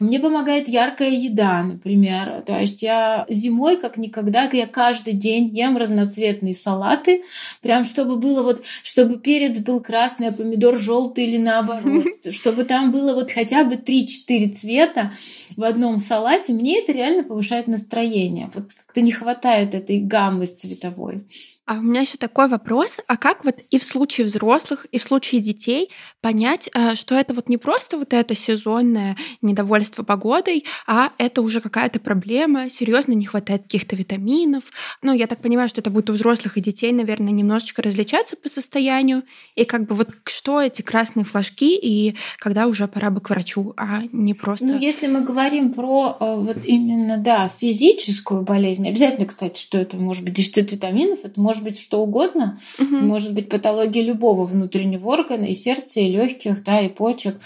Мне 0.00 0.18
помогает 0.18 0.68
яркая 0.68 1.10
еда, 1.10 1.62
например. 1.62 2.42
То 2.46 2.58
есть 2.58 2.82
я 2.82 3.26
зимой, 3.28 3.76
как 3.76 3.96
никогда, 3.96 4.48
я 4.52 4.66
каждый 4.66 5.12
день 5.12 5.50
ем 5.56 5.76
разноцветные 5.76 6.54
салаты, 6.54 7.24
прям 7.60 7.84
чтобы 7.84 8.16
было 8.16 8.42
вот, 8.42 8.64
чтобы 8.82 9.18
перец 9.18 9.58
был 9.58 9.80
красный, 9.80 10.28
а 10.28 10.32
помидор 10.32 10.78
желтый 10.78 11.26
или 11.26 11.36
наоборот, 11.36 12.06
чтобы 12.30 12.64
там 12.64 12.92
было 12.92 13.14
вот 13.14 13.33
хотя 13.34 13.64
бы 13.64 13.74
3-4 13.74 14.52
цвета 14.52 15.12
в 15.56 15.64
одном 15.64 15.98
салате, 15.98 16.52
мне 16.52 16.80
это 16.80 16.92
реально 16.92 17.24
повышает 17.24 17.66
настроение. 17.66 18.50
Вот 18.54 18.72
как-то 18.72 19.00
не 19.00 19.12
хватает 19.12 19.74
этой 19.74 20.00
гаммы 20.00 20.46
цветовой. 20.46 21.24
А 21.66 21.74
у 21.74 21.82
меня 21.82 22.02
еще 22.02 22.18
такой 22.18 22.48
вопрос, 22.48 23.00
а 23.06 23.16
как 23.16 23.44
вот 23.44 23.56
и 23.70 23.78
в 23.78 23.84
случае 23.84 24.26
взрослых, 24.26 24.86
и 24.92 24.98
в 24.98 25.02
случае 25.02 25.40
детей 25.40 25.90
понять, 26.20 26.68
э, 26.74 26.94
что 26.94 27.14
это 27.14 27.32
вот 27.32 27.48
не 27.48 27.56
просто 27.56 27.96
вот 27.96 28.12
это 28.12 28.34
сезонное 28.34 29.16
недовольство 29.40 30.02
погодой, 30.02 30.64
а 30.86 31.12
это 31.16 31.40
уже 31.40 31.62
какая-то 31.62 32.00
проблема, 32.00 32.68
серьезно 32.68 33.12
не 33.12 33.24
хватает 33.24 33.62
каких-то 33.62 33.96
витаминов. 33.96 34.64
Ну, 35.02 35.12
я 35.12 35.26
так 35.26 35.40
понимаю, 35.40 35.70
что 35.70 35.80
это 35.80 35.90
будет 35.90 36.10
у 36.10 36.12
взрослых 36.12 36.58
и 36.58 36.60
детей, 36.60 36.92
наверное, 36.92 37.32
немножечко 37.32 37.80
различаться 37.80 38.36
по 38.36 38.50
состоянию. 38.50 39.22
И 39.54 39.64
как 39.64 39.86
бы 39.86 39.94
вот 39.94 40.10
что 40.24 40.60
эти 40.60 40.82
красные 40.82 41.24
флажки, 41.24 41.78
и 41.80 42.14
когда 42.38 42.66
уже 42.66 42.88
пора 42.88 43.08
бы 43.08 43.20
к 43.20 43.30
врачу, 43.30 43.72
а 43.78 44.02
не 44.12 44.34
просто... 44.34 44.66
Ну, 44.66 44.78
если 44.78 45.06
мы 45.06 45.22
говорим 45.22 45.72
про 45.72 46.16
э, 46.20 46.34
вот 46.36 46.58
именно, 46.64 47.16
да, 47.16 47.48
физическую 47.48 48.42
болезнь, 48.42 48.86
обязательно, 48.86 49.26
кстати, 49.26 49.58
что 49.58 49.78
это 49.78 49.96
может 49.96 50.24
быть 50.24 50.34
дефицит 50.34 50.70
витаминов, 50.70 51.20
это 51.24 51.40
может 51.40 51.53
может 51.54 51.64
быть 51.64 51.80
что 51.80 52.00
угодно, 52.02 52.58
угу. 52.80 52.96
может 52.96 53.32
быть 53.32 53.48
патология 53.48 54.02
любого 54.02 54.44
внутреннего 54.44 55.08
органа, 55.08 55.44
и 55.44 55.54
сердца, 55.54 56.00
и 56.00 56.08
легких, 56.08 56.64
да, 56.64 56.80
и 56.80 56.88
почек. 56.88 57.36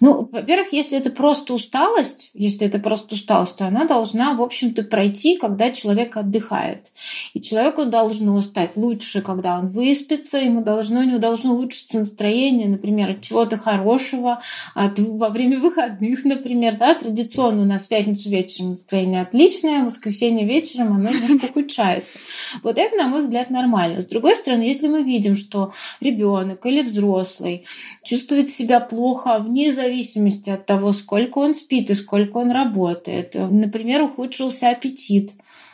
Ну, 0.00 0.28
во-первых, 0.32 0.72
если 0.72 0.96
это 0.96 1.10
просто 1.10 1.52
усталость, 1.52 2.30
если 2.32 2.66
это 2.66 2.78
просто 2.78 3.14
усталость, 3.14 3.56
то 3.56 3.66
она 3.66 3.84
должна, 3.84 4.32
в 4.32 4.40
общем-то, 4.40 4.84
пройти, 4.84 5.36
когда 5.36 5.70
человек 5.70 6.16
отдыхает. 6.16 6.86
И 7.34 7.42
человеку 7.42 7.84
должно 7.84 8.40
стать 8.40 8.76
лучше, 8.76 9.20
когда 9.20 9.58
он 9.58 9.68
выспится, 9.68 10.38
ему 10.38 10.62
должно, 10.62 11.00
у 11.00 11.04
него 11.04 11.18
должно 11.18 11.52
улучшиться 11.52 11.98
настроение, 11.98 12.68
например, 12.68 13.10
от 13.10 13.20
чего-то 13.20 13.58
хорошего, 13.58 14.40
от, 14.74 14.98
во 14.98 15.28
время 15.28 15.60
выходных, 15.60 16.24
например, 16.24 16.76
да, 16.78 16.94
традиционно 16.94 17.62
у 17.62 17.66
нас 17.66 17.84
в 17.84 17.88
пятницу 17.88 18.30
вечером 18.30 18.70
настроение 18.70 19.20
отличное, 19.20 19.82
в 19.82 19.86
воскресенье 19.86 20.46
вечером 20.46 20.94
оно 20.94 21.10
немножко 21.10 21.46
ухудшается. 21.50 22.18
Вот 22.62 22.78
это, 22.78 22.96
на 22.96 23.08
мой 23.08 23.20
взгляд, 23.20 23.50
нормально. 23.58 24.00
С 24.00 24.06
другой 24.06 24.36
стороны, 24.36 24.62
если 24.62 24.88
мы 24.88 25.02
видим, 25.02 25.36
что 25.36 25.72
ребенок 26.00 26.64
или 26.66 26.82
взрослый 26.82 27.64
чувствует 28.04 28.50
себя 28.50 28.80
плохо 28.80 29.38
вне 29.38 29.72
зависимости 29.72 30.50
от 30.50 30.66
того, 30.66 30.92
сколько 30.92 31.38
он 31.38 31.54
спит 31.54 31.90
и 31.90 31.94
сколько 31.94 32.38
он 32.38 32.50
работает, 32.50 33.34
например, 33.34 34.02
ухудшился 34.02 34.70
аппетит, 34.70 35.32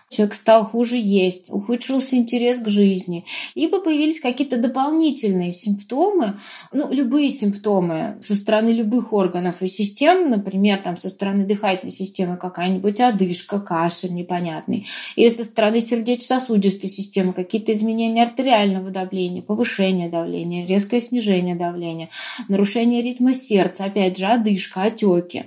человек 0.09 0.35
стал 0.35 0.65
хуже 0.65 0.97
есть, 0.97 1.51
ухудшился 1.51 2.17
интерес 2.17 2.61
к 2.61 2.69
жизни, 2.69 3.25
либо 3.55 3.81
появились 3.81 4.21
какие-то 4.21 4.57
дополнительные 4.57 5.51
симптомы, 5.51 6.39
ну, 6.73 6.93
любые 6.93 7.31
симптомы 7.31 8.19
со 8.21 8.35
стороны 8.35 8.71
любых 8.71 9.13
органов 9.13 9.63
и 9.63 9.69
систем, 9.69 10.31
например, 10.31 10.79
там 10.79 10.97
со 10.97 11.09
стороны 11.11 11.45
дыхательной 11.45 11.93
системы 11.93 12.37
какая-нибудь 12.37 13.01
одышка, 13.01 13.61
кашель 13.61 14.15
непонятный, 14.15 14.87
или 15.17 15.29
со 15.29 15.45
стороны 15.45 15.81
сердечно-сосудистой 15.81 16.91
системы 16.91 17.33
какие-то 17.33 17.73
изменения 17.73 18.23
артериального 18.23 18.91
давления, 18.91 19.43
повышение 19.43 20.09
давления, 20.09 20.67
резкое 20.67 21.01
снижение 21.01 21.57
давления, 21.57 22.11
нарушение 22.49 23.03
ритма 23.03 23.35
сердца, 23.35 23.85
опять 23.85 24.17
же, 24.17 24.27
одышка, 24.27 24.83
отеки, 24.83 25.47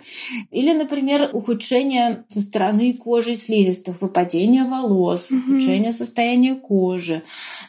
или, 0.52 0.74
например, 0.74 1.30
ухудшение 1.32 2.26
со 2.28 2.42
стороны 2.42 2.94
кожи 2.94 3.34
и 3.34 3.36
слизистых, 3.36 4.02
выпадение 4.02 4.47
ухудшение 4.48 4.64
волос, 4.64 5.32
угу. 5.32 5.40
ухудшение 5.40 5.92
состояния 5.92 6.56
кожи, 6.56 7.24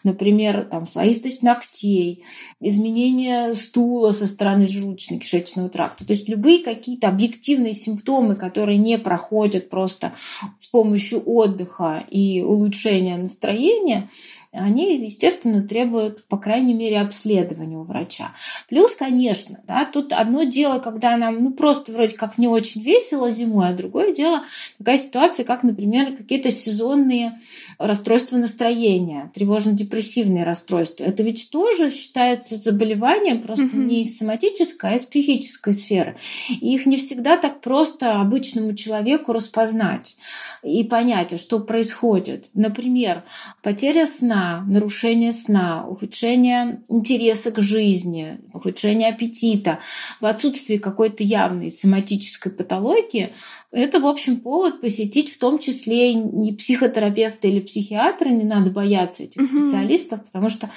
например, 0.04 0.66
там, 0.70 0.86
слоистость 0.86 1.42
ногтей, 1.42 2.24
изменение 2.60 3.54
стула 3.54 4.12
со 4.12 4.26
стороны 4.26 4.64
желудочно-кишечного 4.64 5.68
тракта. 5.68 6.06
То 6.06 6.12
есть 6.12 6.28
любые 6.28 6.62
какие-то 6.62 7.08
объективные 7.08 7.74
симптомы, 7.74 8.36
которые 8.36 8.78
не 8.78 8.98
проходят 8.98 9.70
просто 9.70 10.12
с 10.58 10.66
помощью 10.66 11.22
отдыха 11.24 12.04
и 12.10 12.42
улучшения 12.42 13.16
настроения, 13.16 14.08
они, 14.52 14.96
естественно, 15.04 15.62
требуют, 15.62 16.24
по 16.24 16.38
крайней 16.38 16.74
мере, 16.74 17.00
обследования 17.00 17.76
у 17.76 17.84
врача. 17.84 18.32
Плюс, 18.68 18.94
конечно, 18.94 19.60
да, 19.66 19.84
тут 19.84 20.12
одно 20.12 20.44
дело, 20.44 20.78
когда 20.78 21.16
нам 21.16 21.42
ну, 21.42 21.50
просто 21.52 21.92
вроде 21.92 22.16
как 22.16 22.38
не 22.38 22.48
очень 22.48 22.80
весело 22.80 23.30
зимой, 23.30 23.68
а 23.68 23.74
другое 23.74 24.14
дело 24.14 24.42
такая 24.78 24.96
ситуация, 24.98 25.44
как, 25.44 25.62
например, 25.62 26.16
какие-то 26.16 26.50
сезонные 26.50 27.38
расстройства 27.78 28.38
настроения, 28.38 29.30
тревожно-депрессивные 29.34 30.44
расстройства. 30.44 31.04
Это 31.04 31.22
ведь 31.22 31.50
тоже 31.50 31.90
считается 31.90 32.56
заболеванием 32.56 33.42
просто 33.42 33.66
mm-hmm. 33.66 33.84
не 33.84 34.02
из 34.02 34.16
соматической, 34.16 34.92
а 34.92 34.96
из 34.96 35.04
психической 35.04 35.74
сферы. 35.74 36.16
И 36.48 36.74
их 36.74 36.86
не 36.86 36.96
всегда 36.96 37.36
так 37.36 37.60
просто 37.60 38.20
обычному 38.20 38.74
человеку 38.74 39.32
распознать 39.32 40.16
и 40.62 40.84
понять, 40.84 41.34
а 41.34 41.38
что 41.38 41.60
происходит. 41.60 42.48
Например, 42.54 43.24
потеря 43.62 44.06
сна 44.06 44.37
сна, 44.38 44.64
нарушение 44.66 45.32
сна, 45.32 45.86
ухудшение 45.86 46.82
интереса 46.88 47.50
к 47.50 47.60
жизни, 47.60 48.38
ухудшение 48.52 49.08
аппетита, 49.08 49.80
в 50.20 50.26
отсутствии 50.26 50.76
какой-то 50.78 51.24
явной 51.24 51.70
соматической 51.70 52.52
патологии, 52.52 53.30
это, 53.72 54.00
в 54.00 54.06
общем, 54.06 54.36
повод 54.36 54.80
посетить 54.80 55.32
в 55.32 55.38
том 55.38 55.58
числе 55.58 56.14
не 56.14 56.52
психотерапевта 56.52 57.48
или 57.48 57.60
психиатра, 57.60 58.28
не 58.28 58.44
надо 58.44 58.70
бояться 58.70 59.24
этих 59.24 59.42
mm-hmm. 59.42 59.68
специалистов, 59.68 60.24
потому 60.24 60.48
что 60.48 60.70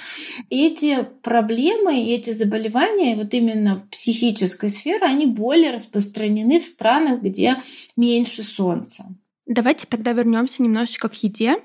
эти 0.50 1.06
проблемы, 1.22 2.02
эти 2.02 2.30
заболевания, 2.30 3.16
вот 3.16 3.32
именно 3.34 3.86
психической 3.90 4.70
сферы, 4.70 5.06
они 5.06 5.26
более 5.26 5.72
распространены 5.72 6.60
в 6.60 6.64
странах, 6.64 7.22
где 7.22 7.56
меньше 7.96 8.42
солнца. 8.42 9.04
Давайте 9.46 9.86
тогда 9.88 10.12
вернемся 10.12 10.62
немножечко 10.62 11.08
к 11.08 11.14
еде. 11.14 11.56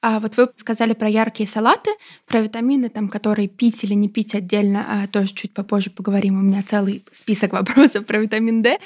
А 0.00 0.18
вот 0.18 0.38
вы 0.38 0.48
сказали 0.56 0.94
про 0.94 1.10
яркие 1.10 1.46
салаты, 1.46 1.90
про 2.26 2.40
витамины, 2.40 2.88
там, 2.88 3.10
которые 3.10 3.48
пить 3.48 3.84
или 3.84 3.92
не 3.92 4.08
пить 4.08 4.34
отдельно, 4.34 4.86
а 4.88 5.06
тоже 5.08 5.34
чуть 5.34 5.52
попозже 5.52 5.90
поговорим. 5.90 6.38
У 6.38 6.42
меня 6.42 6.62
целый 6.62 7.04
список 7.10 7.52
вопросов 7.54 8.06
про 8.06 8.18
витамин 8.18 8.62
D. 8.62 8.78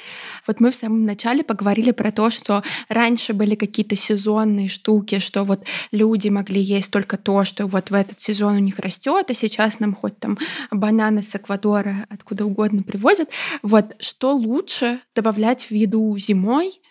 Вот 0.45 0.59
мы 0.59 0.71
в 0.71 0.75
самом 0.75 1.05
начале 1.05 1.41
поговорили 1.41 1.91
про 1.91 2.11
то, 2.11 2.29
что 2.29 2.63
раньше 2.89 3.31
были 3.31 3.55
какие-то 3.55 3.95
сезонные 3.95 4.67
штуки, 4.67 5.19
что 5.19 5.45
вот 5.45 5.63
люди 5.91 6.27
могли 6.27 6.59
есть 6.59 6.91
только 6.91 7.17
то, 7.17 7.45
что 7.45 7.65
вот 7.65 7.91
в 7.91 7.93
этот 7.93 8.19
сезон 8.19 8.55
у 8.57 8.59
них 8.59 8.77
растет, 8.79 9.27
а 9.29 9.33
сейчас 9.33 9.79
нам 9.79 9.95
хоть 9.95 10.19
там 10.19 10.37
бананы 10.69 11.23
с 11.23 11.33
Эквадора 11.33 12.05
откуда 12.09 12.43
угодно 12.45 12.83
привозят. 12.83 13.29
Вот 13.61 13.95
что 13.99 14.35
лучше 14.35 14.99
добавлять 15.15 15.63
в 15.63 15.71
еду 15.71 16.17
зимой, 16.17 16.81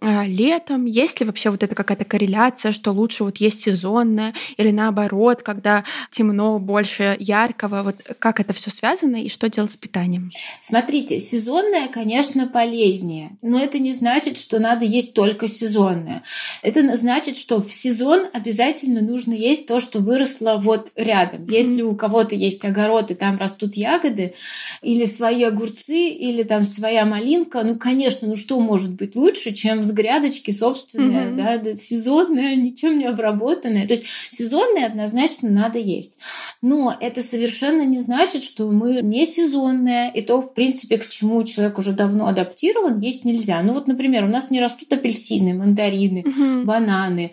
летом? 0.00 0.86
Есть 0.86 1.20
ли 1.20 1.26
вообще 1.26 1.50
вот 1.50 1.62
это 1.62 1.74
какая-то 1.74 2.04
корреляция, 2.04 2.72
что 2.72 2.92
лучше 2.92 3.24
вот 3.24 3.38
есть 3.38 3.60
сезонное 3.60 4.34
или 4.56 4.70
наоборот, 4.70 5.42
когда 5.42 5.84
темно, 6.10 6.58
больше 6.58 7.16
яркого? 7.18 7.82
Вот 7.82 7.96
как 8.18 8.40
это 8.40 8.52
все 8.52 8.70
связано 8.70 9.16
и 9.16 9.28
что 9.28 9.48
делать 9.48 9.72
с 9.72 9.76
питанием? 9.76 10.30
Смотрите, 10.62 11.18
сезонное, 11.18 11.88
конечно, 11.88 12.46
полезнее, 12.46 13.36
но 13.42 13.60
это 13.60 13.78
не 13.78 13.92
значит, 13.92 14.36
что 14.36 14.58
надо 14.58 14.84
есть 14.84 15.14
только 15.14 15.48
сезонное. 15.48 16.22
Это 16.62 16.96
значит, 16.96 17.36
что 17.36 17.60
в 17.60 17.72
сезон 17.72 18.26
обязательно 18.32 19.00
нужно 19.00 19.32
есть 19.32 19.66
то, 19.66 19.80
что 19.80 19.98
выросло 19.98 20.60
вот 20.62 20.92
рядом. 20.94 21.42
Mm-hmm. 21.42 21.56
Если 21.56 21.82
у 21.82 21.96
кого-то 21.96 22.34
есть 22.34 22.64
огород 22.64 23.10
и 23.10 23.14
там 23.14 23.38
растут 23.38 23.74
ягоды, 23.74 24.34
или 24.82 25.06
свои 25.06 25.42
огурцы, 25.44 26.08
или 26.08 26.42
там 26.42 26.64
своя 26.64 27.04
малинка, 27.04 27.62
ну, 27.62 27.76
конечно, 27.76 28.28
ну 28.28 28.36
что 28.36 28.60
может 28.60 28.92
быть 28.92 29.16
лучше, 29.16 29.52
чем 29.52 29.87
с 29.88 29.92
грядочки 29.92 30.50
собственные, 30.50 31.32
mm-hmm. 31.32 31.62
да, 31.62 31.74
сезонные, 31.74 32.56
ничем 32.56 32.98
не 32.98 33.06
обработанные. 33.06 33.86
То 33.86 33.94
есть 33.94 34.04
сезонные 34.30 34.86
однозначно 34.86 35.50
надо 35.50 35.78
есть. 35.78 36.18
Но 36.62 36.96
это 37.00 37.22
совершенно 37.22 37.82
не 37.82 38.00
значит, 38.00 38.42
что 38.42 38.70
мы 38.70 39.00
не 39.02 39.26
сезонные, 39.26 40.12
и 40.14 40.22
то, 40.22 40.40
в 40.40 40.54
принципе, 40.54 40.98
к 40.98 41.08
чему 41.08 41.42
человек 41.44 41.78
уже 41.78 41.92
давно 41.92 42.26
адаптирован, 42.26 43.00
есть 43.00 43.24
нельзя. 43.24 43.62
Ну 43.62 43.72
вот, 43.74 43.86
например, 43.86 44.24
у 44.24 44.28
нас 44.28 44.50
не 44.50 44.60
растут 44.60 44.92
апельсины, 44.92 45.54
мандарины, 45.54 46.24
mm-hmm. 46.26 46.64
бананы. 46.64 47.32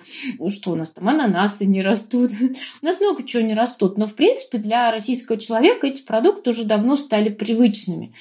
Что 0.49 0.71
у 0.71 0.75
нас 0.75 0.91
там, 0.91 1.09
ананасы 1.09 1.65
не 1.65 1.81
растут. 1.81 2.31
у 2.81 2.85
нас 2.85 2.99
много 2.99 3.23
чего 3.23 3.43
не 3.43 3.53
растут. 3.53 3.97
Но, 3.97 4.07
в 4.07 4.15
принципе, 4.15 4.57
для 4.57 4.91
российского 4.91 5.37
человека 5.37 5.87
эти 5.87 6.03
продукты 6.03 6.51
уже 6.51 6.63
давно 6.63 6.95
стали 6.95 7.29
привычными. 7.29 8.13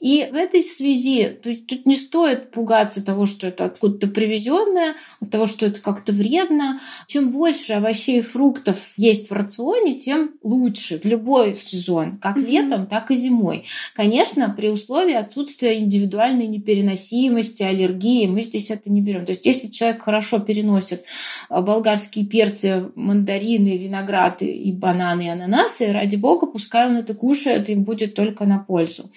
И 0.00 0.28
в 0.30 0.34
этой 0.34 0.62
связи, 0.62 1.28
то 1.42 1.50
есть 1.50 1.66
тут 1.66 1.86
не 1.86 1.96
стоит 1.96 2.50
пугаться 2.50 3.04
того, 3.04 3.26
что 3.26 3.46
это 3.46 3.64
откуда-то 3.74 4.06
привезенное, 4.08 4.94
от 5.20 5.30
того, 5.30 5.46
что 5.46 5.66
это 5.66 5.80
как-то 5.80 6.12
вредно. 6.12 6.80
Чем 7.06 7.30
больше 7.30 7.74
овощей 7.74 8.20
и 8.20 8.22
фруктов 8.22 8.94
есть 8.96 9.30
в 9.30 9.32
рационе, 9.32 9.98
тем 9.98 10.32
лучше 10.42 10.98
в 10.98 11.04
любой 11.04 11.54
сезон, 11.54 12.18
как 12.18 12.36
mm-hmm. 12.36 12.46
летом, 12.46 12.86
так 12.86 13.10
и 13.10 13.16
зимой. 13.16 13.64
Конечно, 13.94 14.52
при 14.56 14.68
условии 14.68 15.14
отсутствия 15.14 15.78
индивидуальной 15.78 16.46
непереносимости, 16.46 17.62
аллергии, 17.62 18.26
мы 18.26 18.42
здесь 18.42 18.70
это 18.70 18.90
не 18.90 19.00
берем. 19.00 19.26
То 19.26 19.32
есть, 19.32 19.46
если 19.46 19.68
человек 19.68 20.02
хорошо 20.02 20.38
переносит 20.38 21.04
а, 21.48 21.60
болгарские 21.60 22.26
перцы, 22.26 22.90
мандарины, 22.94 23.76
виноград 23.76 24.42
и 24.42 24.72
бананы 24.72 25.26
и 25.26 25.28
ананасы, 25.28 25.92
ради 25.92 26.16
бога, 26.16 26.46
пускай 26.46 26.86
он 26.86 26.96
это 26.96 27.14
кушает, 27.14 27.68
им 27.68 27.84
будет 27.84 28.14
только 28.14 28.44
на 28.44 28.58
пользу. 28.58 29.10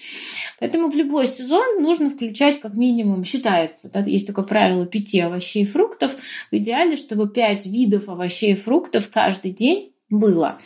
Поэтому 0.59 0.89
в 0.89 0.95
любой 0.95 1.27
сезон 1.27 1.81
нужно 1.81 2.09
включать 2.09 2.59
как 2.59 2.75
минимум, 2.75 3.23
считается, 3.23 3.91
да, 3.91 3.99
есть 3.99 4.27
такое 4.27 4.45
правило 4.47 4.85
пяти 4.85 5.19
овощей 5.19 5.63
и 5.63 5.65
фруктов. 5.65 6.15
В 6.51 6.55
идеале, 6.55 6.97
чтобы 6.97 7.29
пять 7.29 7.65
видов 7.65 8.09
овощей 8.09 8.53
и 8.53 8.55
фруктов 8.55 9.09
каждый 9.11 9.51
день 9.51 9.93
было. 10.09 10.59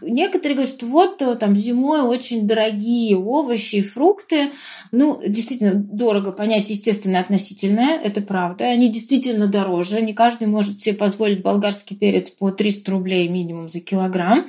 Некоторые 0.00 0.56
говорят, 0.56 0.74
что 0.74 0.86
вот 0.86 1.20
э, 1.20 1.34
там 1.34 1.54
зимой 1.54 2.00
очень 2.00 2.46
дорогие 2.46 3.18
овощи, 3.18 3.82
фрукты. 3.82 4.50
Ну, 4.92 5.20
действительно, 5.26 5.74
дорого 5.74 6.32
понятие, 6.32 6.76
естественно, 6.76 7.20
относительное, 7.20 7.98
это 7.98 8.22
правда. 8.22 8.64
Они 8.64 8.88
действительно 8.88 9.46
дороже. 9.46 10.00
Не 10.00 10.14
каждый 10.14 10.48
может 10.48 10.80
себе 10.80 10.94
позволить 10.94 11.42
болгарский 11.42 11.96
перец 11.96 12.30
по 12.30 12.50
300 12.50 12.90
рублей 12.90 13.28
минимум 13.28 13.68
за 13.68 13.80
килограмм. 13.80 14.46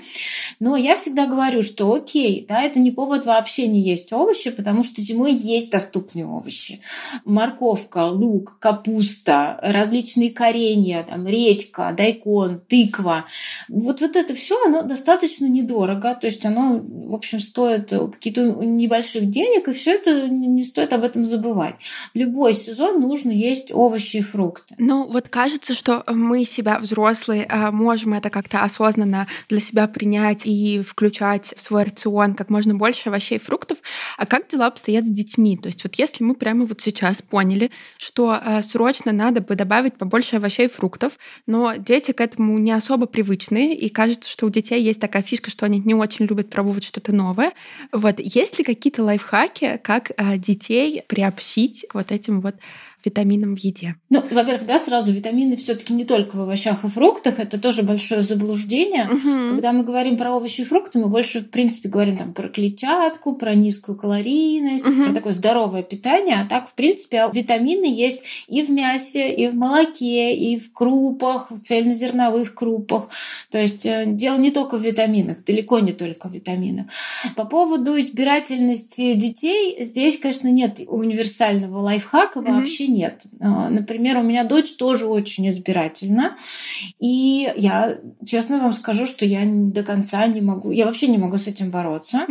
Но 0.62 0.78
я 0.78 0.98
всегда 0.98 1.28
говорю, 1.28 1.62
что 1.62 1.94
окей, 1.94 2.46
да, 2.48 2.62
это 2.62 2.80
не 2.80 2.92
повод 2.92 3.26
вообще 3.26 3.68
не 3.68 3.82
есть 3.82 4.14
овощи, 4.14 4.52
потому 4.52 4.84
что 4.84 5.02
зимой 5.02 5.34
есть 5.34 5.72
доступные 5.72 6.26
овощи. 6.26 6.80
Морковка, 7.26 8.08
лук, 8.08 8.58
капуста, 8.60 9.60
различные 9.62 10.32
коренья, 10.32 11.04
там, 11.04 11.28
редька, 11.28 11.94
дайкон, 11.96 12.62
тыква. 12.68 13.26
Вот, 13.68 14.00
вот 14.02 14.16
это 14.16 14.29
это 14.30 14.38
все, 14.38 14.64
оно 14.64 14.84
достаточно 14.84 15.48
недорого, 15.48 16.14
то 16.14 16.28
есть 16.28 16.46
оно, 16.46 16.80
в 16.84 17.16
общем, 17.16 17.40
стоит 17.40 17.90
каких-то 17.90 18.44
небольших 18.64 19.28
денег, 19.28 19.68
и 19.68 19.74
все 19.74 19.96
это 19.96 20.28
не 20.30 20.64
стоит 20.64 20.94
об 20.94 21.04
этом 21.04 21.26
забывать. 21.26 21.76
В 22.14 22.18
любой 22.18 22.54
сезон 22.54 23.02
нужно 23.02 23.32
есть 23.32 23.72
овощи 23.74 24.18
и 24.18 24.22
фрукты. 24.22 24.76
Ну, 24.78 25.06
вот 25.06 25.30
кажется, 25.30 25.74
что 25.74 26.04
мы 26.08 26.46
себя, 26.46 26.78
взрослые, 26.78 27.48
а, 27.50 27.72
можем 27.72 28.14
это 28.14 28.30
как-то 28.30 28.62
осознанно 28.62 29.28
для 29.48 29.60
себя 29.60 29.88
принять 29.88 30.46
и 30.46 30.82
включать 30.84 31.54
в 31.58 31.62
свой 31.62 31.86
рацион 31.86 32.36
как 32.36 32.52
можно 32.52 32.76
больше 32.76 33.10
овощей 33.10 33.38
и 33.38 33.42
фруктов. 33.42 33.80
А 34.18 34.28
как 34.28 34.48
дела 34.48 34.68
обстоят 34.68 35.06
с 35.06 35.10
детьми? 35.10 35.58
То 35.58 35.70
есть 35.70 35.84
вот 35.84 35.96
если 35.96 36.24
мы 36.24 36.36
прямо 36.36 36.66
вот 36.66 36.82
сейчас 36.82 37.24
поняли, 37.24 37.72
что 37.98 38.30
а, 38.32 38.62
срочно 38.62 39.12
надо 39.12 39.42
бы 39.42 39.56
добавить 39.56 39.96
побольше 39.96 40.36
овощей 40.36 40.68
и 40.68 40.70
фруктов, 40.70 41.14
но 41.48 41.74
дети 41.76 42.12
к 42.12 42.22
этому 42.22 42.60
не 42.60 42.72
особо 42.72 43.08
привычны, 43.08 43.74
и 43.74 43.90
кажется, 43.90 44.19
кажется, 44.20 44.30
что 44.30 44.46
у 44.46 44.50
детей 44.50 44.82
есть 44.84 45.00
такая 45.00 45.22
фишка, 45.22 45.50
что 45.50 45.66
они 45.66 45.80
не 45.80 45.94
очень 45.94 46.26
любят 46.26 46.50
пробовать 46.50 46.84
что-то 46.84 47.14
новое. 47.14 47.54
Вот 47.92 48.20
есть 48.20 48.58
ли 48.58 48.64
какие-то 48.64 49.04
лайфхаки, 49.04 49.80
как 49.84 50.12
а, 50.18 50.38
детей 50.38 51.04
приобщить 51.08 51.86
к 51.90 51.96
вот 51.96 52.12
этим 52.12 52.42
вот 52.42 52.56
витаминам 53.04 53.56
в 53.56 53.60
еде? 53.60 53.96
Ну, 54.10 54.24
во-первых, 54.32 54.66
да, 54.66 54.80
сразу 54.80 55.12
витамины 55.12 55.56
все-таки 55.56 55.94
не 55.94 56.06
только 56.06 56.36
в 56.36 56.42
овощах 56.42 56.84
и 56.84 56.88
фруктах, 56.88 57.40
это 57.40 57.60
тоже 57.60 57.84
большое 57.84 58.22
заблуждение. 58.22 59.06
Угу. 59.06 59.50
Когда 59.52 59.72
мы 59.72 59.84
говорим 59.84 60.18
про 60.18 60.34
овощи 60.34 60.62
и 60.62 60.64
фрукты, 60.64 61.00
мы 61.00 61.08
больше, 61.08 61.42
в 61.42 61.50
принципе, 61.50 61.90
говорим 61.90 62.18
там 62.18 62.34
про 62.34 62.50
клетчатку, 62.50 63.36
про 63.36 63.56
низкую 63.56 63.98
калорийность, 63.98 64.88
угу. 64.88 65.06
про 65.06 65.14
такое 65.14 65.34
здоровое 65.34 65.84
питание. 65.84 66.38
А 66.42 66.48
так, 66.48 66.70
в 66.70 66.76
принципе, 66.76 67.30
витамины 67.34 67.86
есть 67.86 68.24
и 68.48 68.62
в 68.62 68.70
мясе, 68.70 69.34
и 69.34 69.48
в 69.48 69.56
молоке, 69.56 70.36
и 70.36 70.58
в 70.58 70.72
крупах, 70.74 71.52
в 71.52 71.60
цельнозерновых 71.60 72.54
крупах. 72.54 73.10
То 73.52 73.58
есть 73.58 73.86
э, 73.86 74.06
дело 74.08 74.38
не 74.38 74.52
только 74.52 74.78
в 74.78 74.84
витаминах, 74.84 75.44
далеко 75.46 75.80
не 75.80 75.94
только 75.94 76.28
в 76.30 76.34
витаминах. 76.34 76.88
По 77.36 77.46
поводу 77.46 78.00
избирательности 78.00 79.14
детей, 79.14 79.78
здесь, 79.84 80.20
конечно, 80.20 80.50
нет 80.50 80.80
универсального 80.88 81.80
лайфхака 81.80 82.40
угу. 82.40 82.48
Нет. 82.90 83.24
А, 83.40 83.70
например, 83.70 84.18
у 84.18 84.22
меня 84.22 84.44
дочь 84.44 84.76
тоже 84.76 85.08
очень 85.08 85.50
избирательна. 85.50 86.38
И 87.00 87.52
я 87.56 87.98
честно 88.26 88.60
вам 88.60 88.74
скажу, 88.74 89.06
что 89.06 89.26
я 89.26 89.42
до 89.46 89.84
конца 89.84 90.26
не 90.28 90.42
могу, 90.42 90.72
я 90.72 90.86
вообще 90.86 91.08
не 91.08 91.18
могу 91.18 91.38
с 91.38 91.48
этим 91.48 91.72
бороться. 91.72 92.26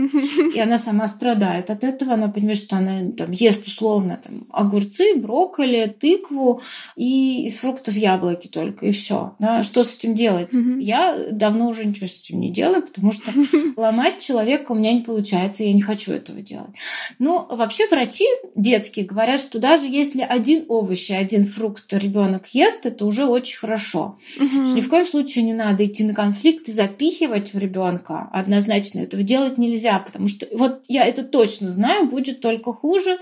И 0.54 0.60
она 0.60 0.78
сама 0.78 1.08
страдает 1.08 1.70
от 1.70 1.84
этого. 1.84 2.14
Она 2.14 2.28
понимает, 2.28 2.58
что 2.58 2.76
она 2.76 3.10
там 3.16 3.32
ест 3.32 3.66
условно 3.66 4.20
там, 4.22 4.46
огурцы, 4.50 5.14
брокколи, 5.16 5.94
тыкву 5.98 6.62
и 6.96 7.44
из 7.46 7.56
фруктов 7.56 7.94
яблоки 7.94 8.48
только. 8.48 8.86
И 8.86 8.92
все. 8.92 9.34
Да? 9.38 9.62
Что 9.62 9.84
с 9.84 9.96
этим 9.96 10.14
делать? 10.14 10.50
Я 10.52 11.28
давно 11.30 11.68
уже 11.68 11.84
ничего 11.84 12.06
с 12.06 12.20
этим 12.20 12.40
не 12.40 12.50
делаю, 12.50 12.82
потому 12.82 13.12
что 13.12 13.32
ломать 13.76 14.20
человека 14.20 14.72
у 14.72 14.74
меня 14.74 14.92
не 14.92 15.00
получается, 15.00 15.64
я 15.64 15.72
не 15.72 15.82
хочу 15.82 16.12
этого 16.12 16.40
делать. 16.40 16.70
Но 17.18 17.46
вообще 17.50 17.88
врачи 17.88 18.24
детские 18.54 19.06
говорят, 19.06 19.40
что 19.40 19.58
даже 19.58 19.86
если 19.86 20.22
один 20.22 20.47
один 20.48 20.64
овощ 20.68 21.10
и 21.10 21.14
один 21.14 21.44
фрукт 21.46 21.92
ребенок 21.92 22.46
ест, 22.54 22.86
это 22.86 23.04
уже 23.04 23.26
очень 23.26 23.58
хорошо. 23.58 24.18
Угу. 24.38 24.74
Ни 24.74 24.80
в 24.80 24.88
коем 24.88 25.06
случае 25.06 25.44
не 25.44 25.52
надо 25.52 25.84
идти 25.84 26.04
на 26.04 26.14
конфликт 26.14 26.68
и 26.68 26.72
запихивать 26.72 27.52
в 27.52 27.58
ребенка. 27.58 28.28
Однозначно 28.32 29.00
этого 29.00 29.22
делать 29.22 29.58
нельзя, 29.58 29.98
потому 29.98 30.26
что 30.26 30.46
вот 30.52 30.82
я 30.88 31.04
это 31.04 31.22
точно 31.22 31.70
знаю, 31.72 32.06
будет 32.06 32.40
только 32.40 32.72
хуже. 32.72 33.18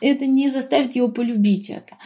Это 0.00 0.26
не 0.26 0.48
заставит 0.48 0.96
его 0.96 1.08
полюбить 1.08 1.68
это. 1.68 1.96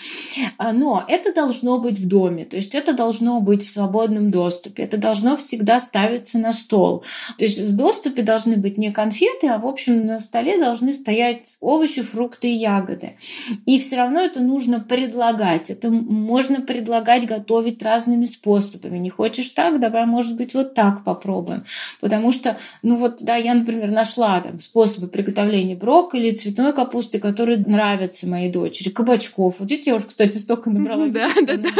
А, 0.58 0.72
но 0.72 1.04
это 1.06 1.32
должно 1.32 1.78
быть 1.78 1.98
в 1.98 2.08
доме, 2.08 2.44
то 2.44 2.56
есть 2.56 2.74
это 2.74 2.92
должно 2.92 3.40
быть 3.40 3.62
в 3.62 3.72
свободном 3.72 4.30
доступе, 4.30 4.82
это 4.82 4.96
должно 4.96 5.36
всегда 5.36 5.80
ставится 5.80 6.38
на 6.38 6.52
стол. 6.52 7.04
То 7.38 7.44
есть 7.44 7.58
в 7.58 7.76
доступе 7.76 8.22
должны 8.22 8.56
быть 8.56 8.78
не 8.78 8.90
конфеты, 8.90 9.46
а 9.46 9.58
в 9.58 9.66
общем 9.66 10.06
на 10.06 10.18
столе 10.18 10.58
должны 10.58 10.92
стоять 10.92 11.56
овощи, 11.60 12.02
фрукты 12.02 12.48
и 12.48 12.56
ягоды. 12.56 13.16
И 13.64 13.78
все 13.78 13.96
равно 13.96 14.20
это 14.20 14.40
нужно 14.40 14.55
предлагать. 14.80 15.70
Это 15.70 15.90
можно 15.90 16.60
предлагать 16.60 17.26
готовить 17.26 17.82
разными 17.82 18.24
способами. 18.24 18.98
Не 18.98 19.10
хочешь 19.10 19.50
так, 19.50 19.80
давай, 19.80 20.06
может 20.06 20.36
быть, 20.36 20.54
вот 20.54 20.74
так 20.74 21.04
попробуем. 21.04 21.64
Потому 22.00 22.32
что, 22.32 22.56
ну 22.82 22.96
вот, 22.96 23.22
да, 23.22 23.36
я, 23.36 23.54
например, 23.54 23.90
нашла 23.90 24.40
там 24.40 24.58
способы 24.58 25.08
приготовления 25.08 25.76
брокколи, 25.76 26.30
цветной 26.32 26.72
капусты, 26.72 27.18
которые 27.18 27.58
нравятся 27.58 28.28
моей 28.28 28.50
дочери, 28.50 28.90
кабачков. 28.90 29.56
Вот 29.58 29.70
видите, 29.70 29.90
я 29.90 29.96
уже, 29.96 30.06
кстати, 30.06 30.36
столько 30.36 30.70
набрала. 30.70 31.06
Да, 31.08 31.28
да, 31.46 31.56
да. 31.56 31.70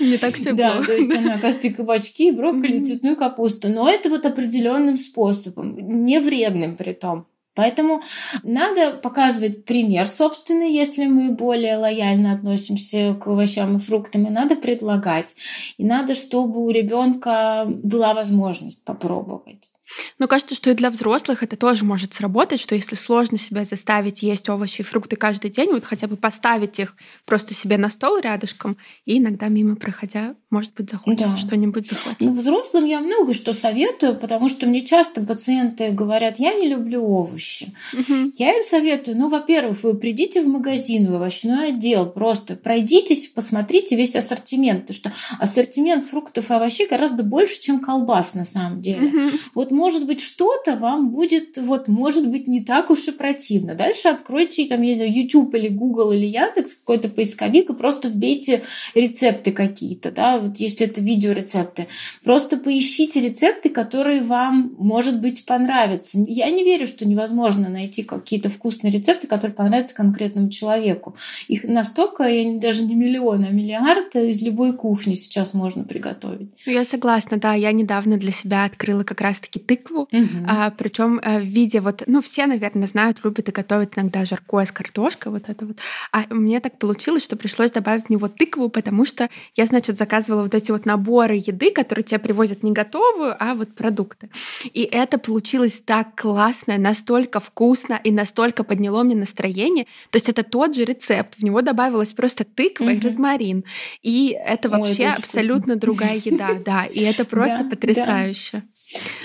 Не 0.00 0.18
так 0.18 0.34
все 0.34 0.52
Да, 0.52 0.82
то 0.82 0.92
есть 0.92 1.10
она, 1.10 1.34
оказывается, 1.34 1.72
кабачки, 1.72 2.30
брокколи, 2.30 2.82
цветную 2.82 3.16
капусту. 3.16 3.68
Но 3.68 3.88
это 3.88 4.08
вот 4.08 4.26
определенным 4.26 4.96
способом, 4.96 5.76
не 5.78 6.18
вредным 6.20 6.76
при 6.76 6.92
том. 6.92 7.26
Поэтому 7.54 8.02
надо 8.42 8.92
показывать 8.92 9.64
пример 9.64 10.08
собственный, 10.08 10.72
если 10.72 11.06
мы 11.06 11.32
более 11.32 11.76
лояльно 11.76 12.32
относимся 12.32 13.14
к 13.14 13.26
овощам 13.26 13.76
и 13.76 13.80
фруктам, 13.80 14.26
и 14.26 14.30
надо 14.30 14.56
предлагать. 14.56 15.36
И 15.78 15.84
надо, 15.84 16.14
чтобы 16.14 16.64
у 16.64 16.70
ребенка 16.70 17.64
была 17.66 18.14
возможность 18.14 18.84
попробовать. 18.84 19.70
Но 20.18 20.28
кажется, 20.28 20.54
что 20.54 20.70
и 20.70 20.74
для 20.74 20.90
взрослых 20.90 21.42
это 21.42 21.56
тоже 21.56 21.84
может 21.84 22.14
сработать, 22.14 22.60
что 22.60 22.74
если 22.74 22.94
сложно 22.94 23.38
себя 23.38 23.64
заставить 23.64 24.22
есть 24.22 24.48
овощи 24.48 24.80
и 24.80 24.84
фрукты 24.84 25.16
каждый 25.16 25.50
день, 25.50 25.70
вот 25.72 25.84
хотя 25.84 26.06
бы 26.06 26.16
поставить 26.16 26.78
их 26.78 26.96
просто 27.24 27.54
себе 27.54 27.78
на 27.78 27.90
стол 27.90 28.18
рядышком, 28.18 28.76
и 29.04 29.18
иногда 29.18 29.48
мимо 29.48 29.76
проходя, 29.76 30.34
может 30.50 30.72
быть, 30.74 30.90
захочется 30.90 31.28
да. 31.28 31.36
что-нибудь 31.36 31.86
захватить. 31.86 32.26
Ну, 32.26 32.32
взрослым 32.32 32.84
я 32.84 33.00
много 33.00 33.34
что 33.34 33.52
советую, 33.52 34.16
потому 34.16 34.48
что 34.48 34.66
мне 34.66 34.82
часто 34.82 35.20
пациенты 35.20 35.90
говорят, 35.90 36.38
я 36.38 36.54
не 36.54 36.68
люблю 36.68 37.04
овощи. 37.04 37.72
Угу. 37.92 38.32
Я 38.38 38.56
им 38.56 38.64
советую, 38.64 39.18
ну, 39.18 39.28
во-первых, 39.28 39.82
вы 39.82 39.94
придите 39.94 40.42
в 40.42 40.48
магазин, 40.48 41.10
в 41.10 41.14
овощной 41.14 41.68
отдел, 41.68 42.06
просто 42.06 42.56
пройдитесь, 42.56 43.28
посмотрите 43.28 43.96
весь 43.96 44.16
ассортимент, 44.16 44.86
потому 44.86 44.96
что 44.96 45.12
ассортимент 45.38 46.08
фруктов 46.08 46.50
и 46.50 46.54
овощей 46.54 46.86
гораздо 46.88 47.22
больше, 47.22 47.60
чем 47.60 47.80
колбас 47.80 48.34
на 48.34 48.44
самом 48.44 48.80
деле. 48.80 49.08
Угу. 49.08 49.30
Вот 49.54 49.70
может 49.74 50.06
быть, 50.06 50.20
что-то 50.20 50.76
вам 50.76 51.10
будет, 51.10 51.58
вот, 51.58 51.88
может 51.88 52.28
быть, 52.28 52.46
не 52.48 52.62
так 52.62 52.90
уж 52.90 53.08
и 53.08 53.12
противно. 53.12 53.74
Дальше 53.74 54.08
откройте, 54.08 54.66
там, 54.66 54.82
я 54.82 54.94
знаю, 54.96 55.12
YouTube 55.12 55.54
или 55.54 55.68
Google 55.68 56.12
или 56.12 56.26
Яндекс, 56.26 56.74
какой-то 56.74 57.08
поисковик, 57.08 57.70
и 57.70 57.74
просто 57.74 58.08
вбейте 58.08 58.62
рецепты 58.94 59.52
какие-то, 59.52 60.10
да, 60.10 60.38
вот 60.38 60.56
если 60.56 60.86
это 60.86 61.00
видеорецепты. 61.00 61.88
Просто 62.22 62.56
поищите 62.56 63.20
рецепты, 63.20 63.68
которые 63.68 64.22
вам, 64.22 64.74
может 64.78 65.20
быть, 65.20 65.44
понравятся. 65.44 66.18
Я 66.26 66.50
не 66.50 66.64
верю, 66.64 66.86
что 66.86 67.06
невозможно 67.06 67.68
найти 67.68 68.02
какие-то 68.02 68.48
вкусные 68.48 68.92
рецепты, 68.92 69.26
которые 69.26 69.54
понравятся 69.54 69.94
конкретному 69.94 70.50
человеку. 70.50 71.16
Их 71.48 71.64
настолько, 71.64 72.24
я 72.24 72.58
даже 72.60 72.84
не 72.84 72.94
миллион, 72.94 73.44
а 73.44 73.50
миллиард 73.50 74.14
из 74.16 74.42
любой 74.42 74.74
кухни 74.74 75.14
сейчас 75.14 75.54
можно 75.54 75.84
приготовить. 75.84 76.50
Я 76.66 76.84
согласна, 76.84 77.38
да. 77.38 77.54
Я 77.54 77.72
недавно 77.72 78.16
для 78.16 78.32
себя 78.32 78.64
открыла 78.64 79.04
как 79.04 79.20
раз-таки 79.20 79.58
тыкву, 79.66 80.02
угу. 80.02 80.28
а, 80.46 80.70
причем 80.70 81.20
э, 81.22 81.40
в 81.40 81.44
виде 81.44 81.80
вот, 81.80 82.02
ну 82.06 82.22
все, 82.22 82.46
наверное, 82.46 82.86
знают, 82.86 83.24
любят 83.24 83.48
и 83.48 83.52
готовят 83.52 83.96
иногда 83.96 84.24
жаркое 84.24 84.66
с 84.66 84.72
картошкой, 84.72 85.32
вот 85.32 85.48
это 85.48 85.66
вот. 85.66 85.78
А 86.12 86.24
мне 86.30 86.60
так 86.60 86.78
получилось, 86.78 87.24
что 87.24 87.36
пришлось 87.36 87.70
добавить 87.70 88.06
в 88.06 88.10
него 88.10 88.28
тыкву, 88.28 88.68
потому 88.68 89.04
что 89.04 89.28
я, 89.56 89.66
значит, 89.66 89.96
заказывала 89.96 90.42
вот 90.42 90.54
эти 90.54 90.70
вот 90.70 90.86
наборы 90.86 91.36
еды, 91.36 91.70
которые 91.70 92.04
тебе 92.04 92.18
привозят 92.18 92.62
не 92.62 92.72
готовую, 92.72 93.36
а 93.38 93.54
вот 93.54 93.74
продукты. 93.74 94.30
И 94.72 94.82
это 94.82 95.18
получилось 95.18 95.82
так 95.84 96.20
классно, 96.20 96.78
настолько 96.78 97.40
вкусно 97.40 98.00
и 98.02 98.10
настолько 98.10 98.64
подняло 98.64 99.02
мне 99.02 99.14
настроение. 99.14 99.86
То 100.10 100.16
есть 100.16 100.28
это 100.28 100.42
тот 100.42 100.74
же 100.74 100.84
рецепт, 100.84 101.34
в 101.36 101.44
него 101.44 101.62
добавилась 101.62 102.12
просто 102.12 102.44
тыква 102.44 102.84
угу. 102.84 102.92
и 102.92 103.00
розмарин. 103.00 103.64
И 104.02 104.36
это 104.44 104.68
вообще 104.68 105.04
Ой, 105.04 105.12
это 105.12 105.16
абсолютно 105.18 105.76
другая 105.76 106.16
еда, 106.16 106.54
да. 106.64 106.84
И 106.84 107.00
это 107.00 107.24
просто 107.34 107.64
потрясающе. 107.64 108.62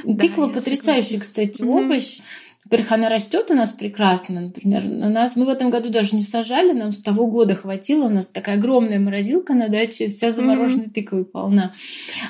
Тыква 0.04 0.48
да, 0.48 0.54
потрясающий, 0.54 1.20
кстати, 1.20 1.62
овощ. 1.62 2.20
Во-первых, 2.65 2.91
она 2.91 3.10
растет 3.10 3.50
у 3.50 3.56
нас 3.56 3.72
прекрасно. 3.72 4.41
Например, 4.41 4.84
у 4.84 5.10
нас 5.10 5.36
мы 5.36 5.45
в 5.45 5.50
этом 5.50 5.72
году 5.72 5.89
даже 5.89 6.15
не 6.15 6.22
сажали, 6.22 6.74
нам 6.74 6.91
с 6.91 7.02
того 7.02 7.26
года 7.26 7.56
хватило. 7.56 8.06
У 8.06 8.10
нас 8.10 8.28
такая 8.28 8.58
огромная 8.58 9.00
морозилка 9.00 9.56
на 9.56 9.69
даче, 9.69 10.10
вся 10.10 10.32
замороженной 10.32 10.86
mm-hmm. 10.86 10.91
тыквой 10.91 11.26
полна. 11.26 11.74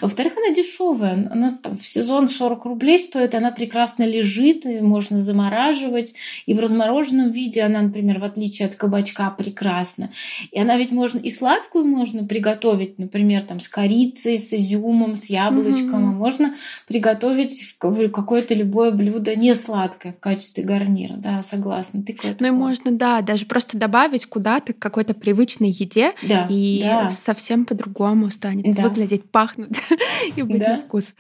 Во-вторых, 0.02 0.34
она 0.38 0.56
дешевая. 0.56 1.28
Она 1.30 1.58
там 1.62 1.78
в 1.78 1.86
сезон 1.86 2.30
40 2.30 2.64
рублей 2.66 3.00
стоит, 3.00 3.36
она 3.36 3.52
прекрасно 3.52 4.04
лежит, 4.04 4.66
и 4.66 4.80
можно 4.80 5.20
замораживать. 5.20 6.14
И 6.46 6.54
в 6.54 6.60
размороженном 6.60 7.32
виде 7.32 7.62
она, 7.62 7.82
например, 7.82 8.20
в 8.20 8.24
отличие 8.24 8.68
от 8.68 8.76
кабачка, 8.76 9.32
прекрасна. 9.32 10.10
И 10.52 10.60
она 10.60 10.78
ведь 10.78 10.92
можно 10.92 11.20
и 11.20 11.32
сладкую 11.32 11.86
можно 11.86 12.24
приготовить, 12.24 12.98
например, 12.98 13.42
там 13.42 13.60
с 13.60 13.68
корицей, 13.68 14.40
с 14.40 14.54
изюмом, 14.54 15.18
с 15.18 15.26
яблочком. 15.26 16.06
Mm-hmm. 16.06 16.14
А 16.14 16.18
можно 16.18 16.56
приготовить 16.88 17.76
какое-то 17.78 18.54
любое 18.54 18.92
блюдо 18.92 19.36
не 19.36 19.54
сладкое, 19.54 20.14
качестве 20.20 20.64
гарнира, 20.64 21.16
да, 21.16 21.42
согласна. 21.42 22.04
Тыква 22.04 22.36
ну 22.40 22.48
и 22.48 22.52
можно, 22.52 22.92
да, 22.92 23.22
даже 23.22 23.46
просто 23.46 23.78
добавить 23.78 24.26
куда-то 24.26 24.74
к 24.74 24.80
какой-то 24.80 25.14
привычной 25.14 25.70
еде, 25.70 26.14
да, 26.24 26.48
и 26.50 26.82
да. 26.84 27.10
совсем 27.10 27.66
по-другому 27.66 28.30
станет 28.32 28.76
да. 28.76 28.84
выглядеть, 28.84 29.30
пахнуть 29.30 29.80
и 30.36 30.42
быть 30.42 30.60
да. 30.60 30.76
на 30.76 30.80
вкус. 30.82 31.14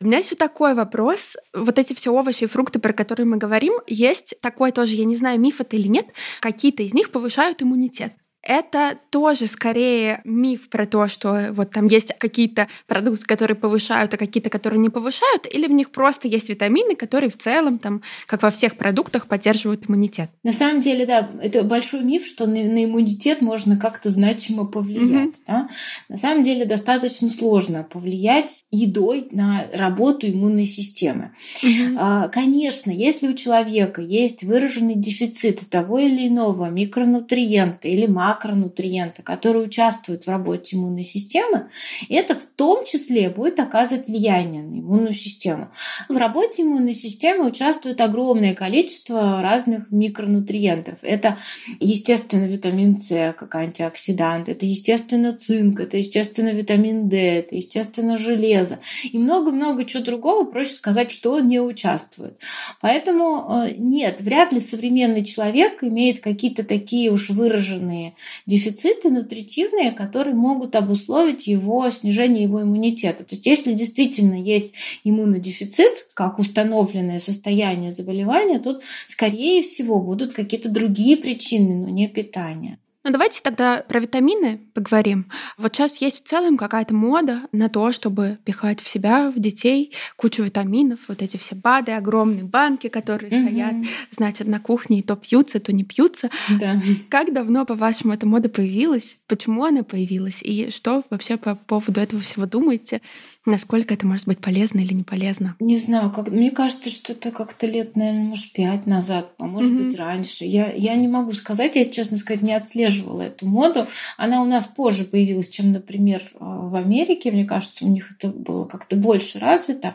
У 0.00 0.06
меня 0.06 0.18
еще 0.18 0.34
такой 0.34 0.74
вопрос. 0.74 1.36
Вот 1.54 1.78
эти 1.78 1.92
все 1.94 2.12
овощи 2.12 2.44
и 2.44 2.48
фрукты, 2.48 2.78
про 2.78 2.92
которые 2.92 3.26
мы 3.26 3.36
говорим, 3.36 3.74
есть 3.86 4.34
такой 4.40 4.72
тоже, 4.72 4.96
я 4.96 5.04
не 5.04 5.16
знаю, 5.16 5.40
миф 5.40 5.60
это 5.60 5.76
или 5.76 5.88
нет, 5.88 6.06
какие-то 6.40 6.82
из 6.82 6.94
них 6.94 7.10
повышают 7.10 7.62
иммунитет 7.62 8.12
это 8.44 8.98
тоже 9.10 9.46
скорее 9.46 10.20
миф 10.24 10.68
про 10.68 10.86
то, 10.86 11.08
что 11.08 11.48
вот 11.52 11.70
там 11.70 11.86
есть 11.86 12.12
какие-то 12.18 12.68
продукты, 12.86 13.24
которые 13.24 13.56
повышают, 13.56 14.12
а 14.14 14.16
какие-то, 14.16 14.50
которые 14.50 14.78
не 14.78 14.90
повышают, 14.90 15.46
или 15.52 15.66
в 15.66 15.72
них 15.72 15.90
просто 15.90 16.28
есть 16.28 16.48
витамины, 16.48 16.94
которые 16.94 17.30
в 17.30 17.38
целом, 17.38 17.78
там, 17.78 18.02
как 18.26 18.42
во 18.42 18.50
всех 18.50 18.76
продуктах, 18.76 19.26
поддерживают 19.26 19.88
иммунитет? 19.88 20.30
На 20.42 20.52
самом 20.52 20.80
деле, 20.80 21.06
да, 21.06 21.30
это 21.42 21.62
большой 21.62 22.02
миф, 22.04 22.26
что 22.26 22.46
на, 22.46 22.62
на 22.62 22.84
иммунитет 22.84 23.40
можно 23.40 23.76
как-то 23.76 24.10
значимо 24.10 24.66
повлиять. 24.66 25.36
Mm-hmm. 25.36 25.44
Да? 25.46 25.68
На 26.08 26.16
самом 26.18 26.42
деле 26.42 26.64
достаточно 26.64 27.30
сложно 27.30 27.82
повлиять 27.84 28.62
едой 28.70 29.28
на 29.30 29.66
работу 29.72 30.28
иммунной 30.28 30.64
системы. 30.64 31.32
Mm-hmm. 31.62 31.96
А, 31.98 32.28
конечно, 32.28 32.90
если 32.90 33.28
у 33.28 33.34
человека 33.34 34.02
есть 34.02 34.42
выраженный 34.42 34.94
дефицит 34.94 35.68
того 35.70 35.98
или 35.98 36.28
иного 36.28 36.68
микронутриента 36.68 37.88
или 37.88 38.06
макро 38.06 38.33
макронутриенты, 38.34 39.22
которые 39.22 39.64
участвуют 39.64 40.26
в 40.26 40.28
работе 40.28 40.76
иммунной 40.76 41.04
системы, 41.04 41.68
это 42.08 42.34
в 42.34 42.46
том 42.56 42.84
числе 42.84 43.30
будет 43.30 43.60
оказывать 43.60 44.08
влияние 44.08 44.62
на 44.62 44.80
иммунную 44.80 45.12
систему. 45.12 45.70
В 46.08 46.16
работе 46.16 46.62
иммунной 46.62 46.94
системы 46.94 47.46
участвует 47.46 48.00
огромное 48.00 48.54
количество 48.54 49.40
разных 49.40 49.90
микронутриентов. 49.90 50.98
Это, 51.02 51.38
естественно, 51.80 52.44
витамин 52.44 52.98
С 52.98 53.34
как 53.38 53.54
антиоксидант, 53.54 54.48
это, 54.48 54.66
естественно, 54.66 55.32
цинк, 55.32 55.80
это, 55.80 55.96
естественно, 55.96 56.48
витамин 56.48 57.08
D, 57.08 57.16
это, 57.16 57.56
естественно, 57.56 58.18
железо. 58.18 58.78
И 59.04 59.18
много-много 59.18 59.84
чего 59.84 60.02
другого, 60.02 60.44
проще 60.44 60.72
сказать, 60.72 61.10
что 61.10 61.38
не 61.40 61.60
участвует. 61.60 62.38
Поэтому 62.80 63.64
э, 63.66 63.74
нет, 63.76 64.20
вряд 64.20 64.52
ли 64.52 64.60
современный 64.60 65.24
человек 65.24 65.82
имеет 65.82 66.20
какие-то 66.20 66.64
такие 66.64 67.10
уж 67.10 67.30
выраженные 67.30 68.14
дефициты 68.46 69.10
нутритивные, 69.10 69.92
которые 69.92 70.34
могут 70.34 70.76
обусловить 70.76 71.46
его 71.46 71.90
снижение 71.90 72.44
его 72.44 72.62
иммунитета. 72.62 73.24
То 73.24 73.34
есть 73.34 73.46
если 73.46 73.72
действительно 73.72 74.34
есть 74.34 74.74
иммунодефицит, 75.04 76.08
как 76.14 76.38
установленное 76.38 77.18
состояние 77.18 77.92
заболевания, 77.92 78.58
тут, 78.58 78.82
скорее 79.08 79.62
всего, 79.62 80.00
будут 80.00 80.34
какие-то 80.34 80.68
другие 80.68 81.16
причины, 81.16 81.74
но 81.74 81.88
не 81.88 82.08
питание. 82.08 82.78
Ну 83.04 83.10
давайте 83.10 83.42
тогда 83.42 83.84
про 83.86 84.00
витамины 84.00 84.62
поговорим. 84.72 85.26
Вот 85.58 85.76
сейчас 85.76 85.98
есть 85.98 86.24
в 86.24 86.26
целом 86.28 86.56
какая-то 86.56 86.94
мода 86.94 87.42
на 87.52 87.68
то, 87.68 87.92
чтобы 87.92 88.38
пихать 88.44 88.80
в 88.80 88.88
себя, 88.88 89.30
в 89.30 89.38
детей 89.38 89.92
кучу 90.16 90.42
витаминов, 90.42 91.00
вот 91.08 91.20
эти 91.20 91.36
все 91.36 91.54
БАДы, 91.54 91.92
огромные 91.92 92.44
банки, 92.44 92.88
которые 92.88 93.30
mm-hmm. 93.30 93.46
стоят, 93.46 93.74
значит, 94.10 94.46
на 94.46 94.58
кухне, 94.58 95.00
и 95.00 95.02
то 95.02 95.16
пьются, 95.16 95.60
то 95.60 95.70
не 95.70 95.84
пьются. 95.84 96.30
Да. 96.58 96.80
Как 97.10 97.34
давно, 97.34 97.66
по-вашему, 97.66 98.14
эта 98.14 98.26
мода 98.26 98.48
появилась? 98.48 99.18
Почему 99.26 99.64
она 99.64 99.82
появилась? 99.82 100.40
И 100.42 100.70
что 100.70 101.02
вообще 101.10 101.36
по 101.36 101.56
поводу 101.56 102.00
этого 102.00 102.22
всего 102.22 102.46
думаете? 102.46 103.02
Насколько 103.46 103.94
это 103.94 104.06
может 104.06 104.26
быть 104.26 104.38
полезно 104.38 104.80
или 104.80 104.94
не 104.94 105.02
полезно? 105.02 105.56
Не 105.60 105.76
знаю, 105.76 106.10
как... 106.10 106.28
мне 106.28 106.50
кажется, 106.50 106.90
что 106.90 107.12
это 107.12 107.30
как-то 107.30 107.66
лет, 107.66 107.96
наверное, 107.96 108.24
может, 108.24 108.52
пять 108.52 108.86
назад, 108.86 109.32
а 109.38 109.46
может 109.46 109.70
mm-hmm. 109.70 109.86
быть, 109.86 109.98
раньше. 109.98 110.44
Я, 110.44 110.72
я 110.72 110.94
не 110.96 111.08
могу 111.08 111.32
сказать, 111.32 111.76
я, 111.76 111.84
честно 111.84 112.18
сказать, 112.18 112.42
не 112.42 112.54
отслеживаю 112.54 112.94
поддерживала 112.94 113.22
эту 113.22 113.46
моду. 113.46 113.86
Она 114.16 114.42
у 114.42 114.44
нас 114.44 114.66
позже 114.66 115.04
появилась, 115.04 115.48
чем, 115.48 115.72
например, 115.72 116.22
в 116.38 116.74
Америке. 116.74 117.30
Мне 117.30 117.44
кажется, 117.44 117.84
у 117.84 117.88
них 117.88 118.12
это 118.12 118.28
было 118.28 118.64
как-то 118.64 118.96
больше 118.96 119.38
развито. 119.38 119.94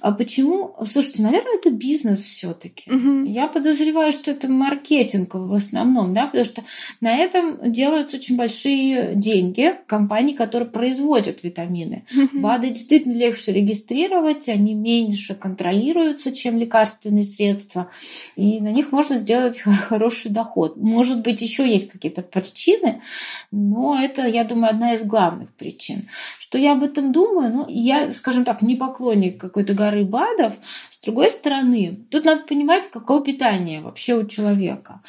А 0.00 0.12
почему? 0.12 0.74
Слушайте, 0.84 1.22
наверное, 1.22 1.56
это 1.56 1.70
бизнес 1.70 2.20
все-таки. 2.20 2.90
Угу. 2.90 3.24
Я 3.24 3.48
подозреваю, 3.48 4.12
что 4.12 4.30
это 4.30 4.48
маркетинг 4.48 5.34
в 5.34 5.54
основном, 5.54 6.14
да, 6.14 6.26
потому 6.26 6.44
что 6.44 6.62
на 7.00 7.14
этом 7.14 7.72
делаются 7.72 8.16
очень 8.16 8.36
большие 8.36 9.14
деньги 9.14 9.74
компаний, 9.86 10.34
которые 10.34 10.68
производят 10.68 11.42
витамины. 11.42 12.04
БАДы 12.32 12.70
действительно 12.88 13.18
легче 13.18 13.52
регистрировать, 13.52 14.48
они 14.48 14.72
меньше 14.72 15.34
контролируются, 15.34 16.32
чем 16.32 16.56
лекарственные 16.56 17.24
средства, 17.24 17.90
и 18.34 18.60
на 18.60 18.68
них 18.68 18.92
можно 18.92 19.18
сделать 19.18 19.58
хороший 19.88 20.30
доход. 20.30 20.76
Может 20.76 21.22
быть, 21.22 21.42
еще 21.42 21.70
есть 21.70 21.90
какие-то 21.90 22.22
причины, 22.22 23.02
но 23.50 24.00
это, 24.00 24.26
я 24.26 24.44
думаю, 24.44 24.70
одна 24.70 24.94
из 24.94 25.04
главных 25.04 25.52
причин. 25.52 26.08
Что 26.48 26.56
я 26.56 26.72
об 26.72 26.82
этом 26.82 27.12
думаю? 27.12 27.52
Ну, 27.52 27.66
я, 27.68 28.10
скажем 28.10 28.46
так, 28.46 28.62
не 28.62 28.74
поклонник 28.74 29.38
какой-то 29.38 29.74
горы 29.74 30.02
БАДов. 30.02 30.54
С 30.88 30.98
другой 31.00 31.30
стороны, 31.30 32.06
тут 32.10 32.24
надо 32.24 32.44
понимать, 32.44 32.84
какое 32.90 33.20
питание 33.20 33.82
вообще 33.82 34.14
у 34.14 34.26
человека. 34.26 35.02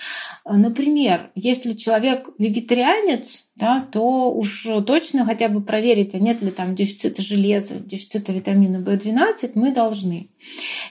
Например, 0.43 1.31
если 1.35 1.71
человек 1.75 2.29
вегетарианец, 2.37 3.49
да, 3.55 3.87
то 3.89 4.33
уж 4.33 4.67
точно 4.85 5.25
хотя 5.25 5.47
бы 5.47 5.61
проверить, 5.61 6.13
а 6.13 6.19
нет 6.19 6.41
ли 6.41 6.51
там 6.51 6.75
дефицита 6.75 7.21
железа, 7.21 7.75
дефицита 7.75 8.33
витамина 8.33 8.77
В12 8.77 9.51
мы 9.55 9.71
должны. 9.71 10.29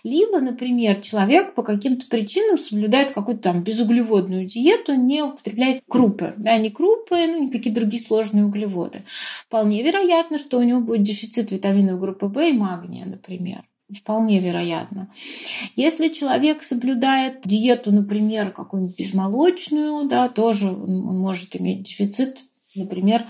Либо, 0.03 0.41
например, 0.41 1.01
человек 1.01 1.55
по 1.55 1.63
каким-то 1.63 2.07
причинам 2.07 2.59
соблюдает 2.59 3.13
какую-то 3.13 3.43
там 3.43 3.63
безуглеводную 3.63 4.47
диету, 4.47 4.95
не 4.95 5.23
употребляет 5.23 5.83
крупы. 5.89 6.35
Да, 6.37 6.57
не 6.59 6.71
крупы, 6.71 7.17
ну, 7.27 7.45
никакие 7.45 7.75
другие 7.75 8.03
сложные 8.03 8.45
углеводы. 8.45 9.03
Вполне 9.47 9.83
вероятно, 9.83 10.38
что 10.39 10.59
у 10.59 10.63
него 10.63 10.81
будет 10.81 11.03
дефицит 11.03 11.51
витаминов 11.51 12.01
группы 12.01 12.27
В 12.27 12.39
и 12.41 12.53
магния, 12.53 13.05
например. 13.05 13.65
Вполне 13.91 14.39
вероятно. 14.39 15.11
Если 15.75 16.09
человек 16.09 16.63
соблюдает 16.63 17.41
диету, 17.45 17.91
например, 17.91 18.51
какую-нибудь 18.51 18.99
безмолочную, 18.99 20.07
да, 20.09 20.29
тоже 20.29 20.71
он 20.71 21.19
может 21.19 21.57
иметь 21.57 21.85
дефицит 21.85 22.45
например, 22.79 23.25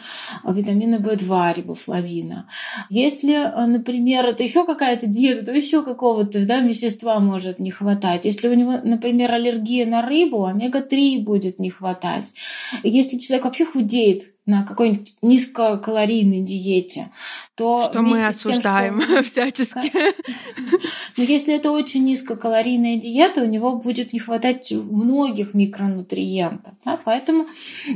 витамина 0.44 0.96
В2, 0.96 1.54
рибофлавина. 1.54 2.48
Если, 2.90 3.34
например, 3.66 4.26
это 4.26 4.42
еще 4.42 4.64
какая-то 4.64 5.06
диета, 5.06 5.46
то 5.46 5.52
еще 5.52 5.82
какого-то 5.82 6.44
да, 6.44 6.60
вещества 6.60 7.18
может 7.20 7.58
не 7.58 7.70
хватать. 7.70 8.24
Если 8.24 8.48
у 8.48 8.54
него, 8.54 8.78
например, 8.82 9.32
аллергия 9.32 9.86
на 9.86 10.02
рыбу, 10.02 10.44
омега-3 10.44 11.20
будет 11.20 11.58
не 11.58 11.70
хватать. 11.70 12.26
Если 12.82 13.18
человек 13.18 13.44
вообще 13.44 13.64
худеет, 13.64 14.32
на 14.48 14.62
какой-нибудь 14.62 15.14
низкокалорийной 15.20 16.40
диете, 16.40 17.10
то 17.54 17.82
что 17.82 18.00
мы 18.00 18.26
осуждаем 18.26 18.98
тем, 18.98 19.08
что... 19.08 19.22
всячески. 19.30 19.92
Но 21.18 21.22
если 21.22 21.54
это 21.54 21.70
очень 21.70 22.04
низкокалорийная 22.04 22.96
диета, 22.96 23.42
у 23.42 23.46
него 23.46 23.76
будет 23.76 24.14
не 24.14 24.18
хватать 24.18 24.72
многих 24.72 25.52
микронутриентов. 25.52 26.72
Да? 26.82 26.98
Поэтому 27.04 27.46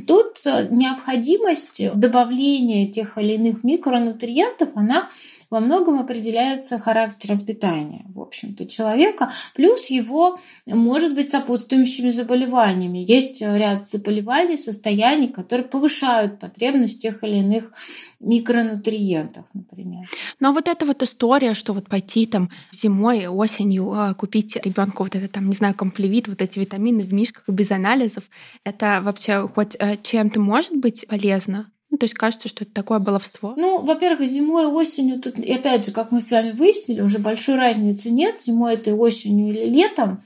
тут 0.06 0.44
э, 0.44 0.68
необходимость 0.70 1.90
добавления 1.94 2.86
тех 2.86 3.16
или 3.16 3.32
иных 3.32 3.64
микронутриентов, 3.64 4.68
она 4.74 5.08
во 5.52 5.60
многом 5.60 5.98
определяется 5.98 6.78
характером 6.78 7.38
питания, 7.38 8.06
в 8.14 8.22
общем-то, 8.22 8.64
человека, 8.64 9.32
плюс 9.54 9.90
его, 9.90 10.40
может 10.64 11.14
быть, 11.14 11.30
сопутствующими 11.30 12.08
заболеваниями. 12.08 13.04
Есть 13.06 13.42
ряд 13.42 13.86
заболеваний, 13.86 14.56
состояний, 14.56 15.28
которые 15.28 15.66
повышают 15.66 16.40
потребность 16.40 17.02
тех 17.02 17.22
или 17.22 17.40
иных 17.40 17.70
микронутриентов, 18.18 19.44
например. 19.52 20.08
А 20.40 20.52
вот 20.52 20.68
эта 20.68 20.86
вот 20.86 21.02
история, 21.02 21.52
что 21.52 21.74
вот 21.74 21.86
пойти 21.86 22.24
там 22.24 22.48
зимой, 22.72 23.26
осенью 23.26 23.92
а, 23.92 24.14
купить 24.14 24.56
ребенку 24.56 25.02
вот 25.02 25.14
это 25.14 25.28
там, 25.28 25.48
не 25.48 25.54
знаю, 25.54 25.74
комплевит, 25.74 26.28
вот 26.28 26.40
эти 26.40 26.60
витамины 26.60 27.02
в 27.02 27.12
мишках 27.12 27.46
без 27.48 27.70
анализов, 27.72 28.24
это 28.64 29.00
вообще 29.02 29.46
хоть 29.48 29.76
э, 29.78 29.98
чем-то 30.02 30.40
может 30.40 30.74
быть 30.74 31.04
полезно? 31.10 31.71
Ну, 31.92 31.98
то 31.98 32.04
есть 32.04 32.14
кажется, 32.14 32.48
что 32.48 32.64
это 32.64 32.72
такое 32.72 33.00
баловство. 33.00 33.52
Ну, 33.58 33.82
во-первых, 33.82 34.26
зимой 34.26 34.64
и 34.64 34.66
осенью, 34.66 35.20
тут, 35.20 35.38
и 35.38 35.52
опять 35.52 35.84
же, 35.84 35.92
как 35.92 36.10
мы 36.10 36.22
с 36.22 36.30
вами 36.30 36.52
выяснили, 36.52 37.02
уже 37.02 37.18
большой 37.18 37.56
разницы 37.56 38.10
нет, 38.10 38.40
зимой 38.40 38.74
это 38.74 38.94
осенью 38.94 39.50
или 39.50 39.66
летом. 39.66 40.22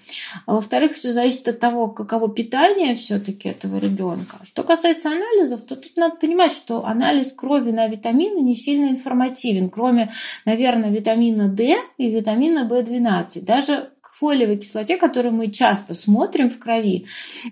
А 0.47 0.55
во-вторых, 0.55 0.93
все 0.93 1.11
зависит 1.11 1.49
от 1.49 1.59
того, 1.59 1.89
каково 1.89 2.29
питание 2.29 2.95
все-таки 2.95 3.49
этого 3.49 3.79
ребенка. 3.79 4.37
Что 4.45 4.63
касается 4.63 5.09
анализов, 5.09 5.63
то 5.63 5.75
тут 5.75 5.97
надо 5.97 6.15
понимать, 6.15 6.53
что 6.53 6.87
анализ 6.87 7.33
крови 7.33 7.73
на 7.73 7.89
витамины 7.89 8.39
не 8.39 8.55
сильно 8.55 8.89
информативен, 8.89 9.69
кроме, 9.69 10.13
наверное, 10.45 10.91
витамина 10.91 11.49
D 11.49 11.77
и 11.99 12.09
витамина 12.09 12.69
B12. 12.71 13.45
Даже 13.45 13.91
фолиевой 14.19 14.57
кислоте, 14.57 14.97
которую 14.97 15.35
мы 15.35 15.51
часто 15.51 15.95
смотрим 15.95 16.49
в 16.49 16.59
крови, 16.59 17.07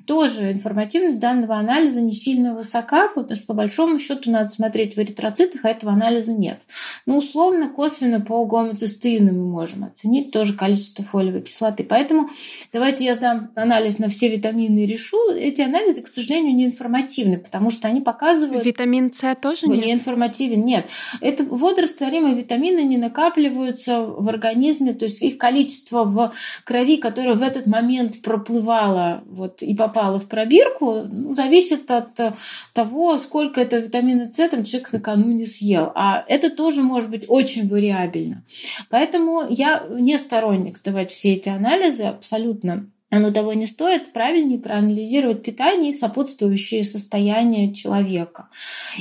тоже 0.07 0.53
информативность 0.53 1.21
данного 1.21 1.57
анализа 1.57 2.01
не 2.01 2.13
сильно 2.13 2.55
высока, 2.55 3.09
потому 3.09 3.37
что 3.37 3.47
по 3.47 3.55
большому 3.55 3.99
счету 3.99 4.31
надо 4.31 4.49
смотреть 4.49 4.97
в 4.97 4.99
эритроцитах, 4.99 5.65
а 5.65 5.71
этого 5.71 5.93
анализа 5.93 6.33
нет. 6.33 6.61
Но 7.07 7.19
условно, 7.19 7.69
косвенно 7.69 8.21
по 8.21 8.45
гомоцистеину 8.47 9.33
мы 9.33 9.47
можем 9.47 9.85
оценить 9.85 10.31
тоже 10.31 10.55
количество 10.55 11.05
фолиевой 11.05 11.43
кислоты. 11.43 11.85
Поэтому 11.85 12.31
давайте 12.73 13.05
я 13.05 13.15
сдам 13.15 13.51
анализ 13.55 13.99
на 13.99 14.09
все 14.09 14.29
витамины 14.29 14.85
и 14.85 14.87
решу. 14.87 15.33
Эти 15.33 15.61
анализы, 15.61 16.03
к 16.03 16.09
сожалению, 16.09 16.55
не 16.55 16.65
информативны, 16.65 17.39
потому 17.39 17.71
что 17.71 17.89
они 17.89 18.01
показывают... 18.01 18.65
Витамин 18.65 19.13
С 19.13 19.35
тоже 19.37 19.67
нет? 19.67 19.85
Не 19.85 19.93
информативен, 19.93 20.65
нет. 20.65 20.87
Это 21.21 21.45
водорастворимые 21.45 22.35
витамины 22.35 22.85
не 22.85 22.97
накапливаются 22.97 24.01
в 24.03 24.27
организме, 24.29 24.95
то 24.95 25.05
есть 25.05 25.21
их 25.21 25.37
количество 25.37 26.05
в 26.05 26.33
крови, 26.65 26.97
которая 26.99 27.35
в 27.35 27.43
этот 27.43 27.67
момент 27.67 28.23
проплывала 28.23 29.23
вот, 29.27 29.63
и 29.63 29.75
попала 29.75 30.19
в 30.19 30.29
пробирку, 30.29 31.03
ну, 31.11 31.35
зависит 31.35 31.91
от 31.91 32.19
э, 32.21 32.33
того, 32.73 33.19
сколько 33.19 33.61
это 33.61 33.79
витамина 33.79 34.31
С 34.31 34.49
там 34.49 34.65
человек 34.65 34.93
накануне 34.93 35.47
съел. 35.47 35.91
А 35.95 36.25
это 36.29 36.51
тоже 36.51 36.83
может 36.83 37.11
быть 37.11 37.25
очень 37.29 37.69
вариабельно. 37.69 38.45
Поэтому 38.91 39.43
я 39.49 39.85
не 39.91 40.19
сторонник 40.19 40.79
сдавать 40.79 41.11
все 41.11 41.35
эти 41.35 41.49
анализы 41.49 42.05
абсолютно 42.05 42.87
оно 43.15 43.31
того 43.31 43.53
не 43.53 43.67
стоит, 43.67 44.13
правильнее 44.13 44.59
проанализировать 44.59 45.43
питание 45.43 45.91
и 45.91 45.95
сопутствующие 45.95 46.83
состояния 46.83 47.73
человека. 47.73 48.49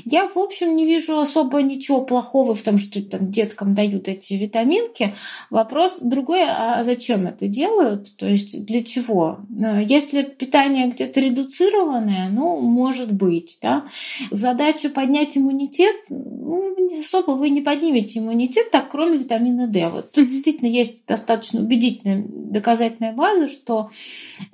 Я, 0.05 0.27
в 0.27 0.37
общем, 0.37 0.75
не 0.75 0.85
вижу 0.85 1.17
особо 1.17 1.63
ничего 1.63 2.01
плохого 2.01 2.53
в 2.53 2.61
том, 2.61 2.77
что 2.77 3.01
там 3.01 3.31
деткам 3.31 3.73
дают 3.73 4.07
эти 4.07 4.35
витаминки. 4.35 5.15
Вопрос 5.49 5.97
другой, 6.01 6.43
а 6.47 6.83
зачем 6.83 7.25
это 7.25 7.47
делают? 7.47 8.15
То 8.17 8.27
есть 8.27 8.65
для 8.65 8.83
чего? 8.83 9.39
Если 9.49 10.21
питание 10.21 10.87
где-то 10.87 11.19
редуцированное, 11.19 12.29
ну, 12.29 12.59
может 12.59 13.11
быть. 13.11 13.57
Да? 13.61 13.85
Задача 14.29 14.89
поднять 14.89 15.35
иммунитет, 15.37 15.95
ну, 16.09 16.99
особо 16.99 17.31
вы 17.31 17.49
не 17.49 17.61
поднимете 17.61 18.19
иммунитет, 18.19 18.69
так 18.69 18.91
кроме 18.91 19.17
витамина 19.17 19.67
D. 19.67 19.89
Вот 19.89 20.11
тут 20.11 20.29
действительно 20.29 20.69
есть 20.69 21.05
достаточно 21.07 21.61
убедительная 21.61 22.23
доказательная 22.27 23.13
база, 23.13 23.47
что 23.47 23.89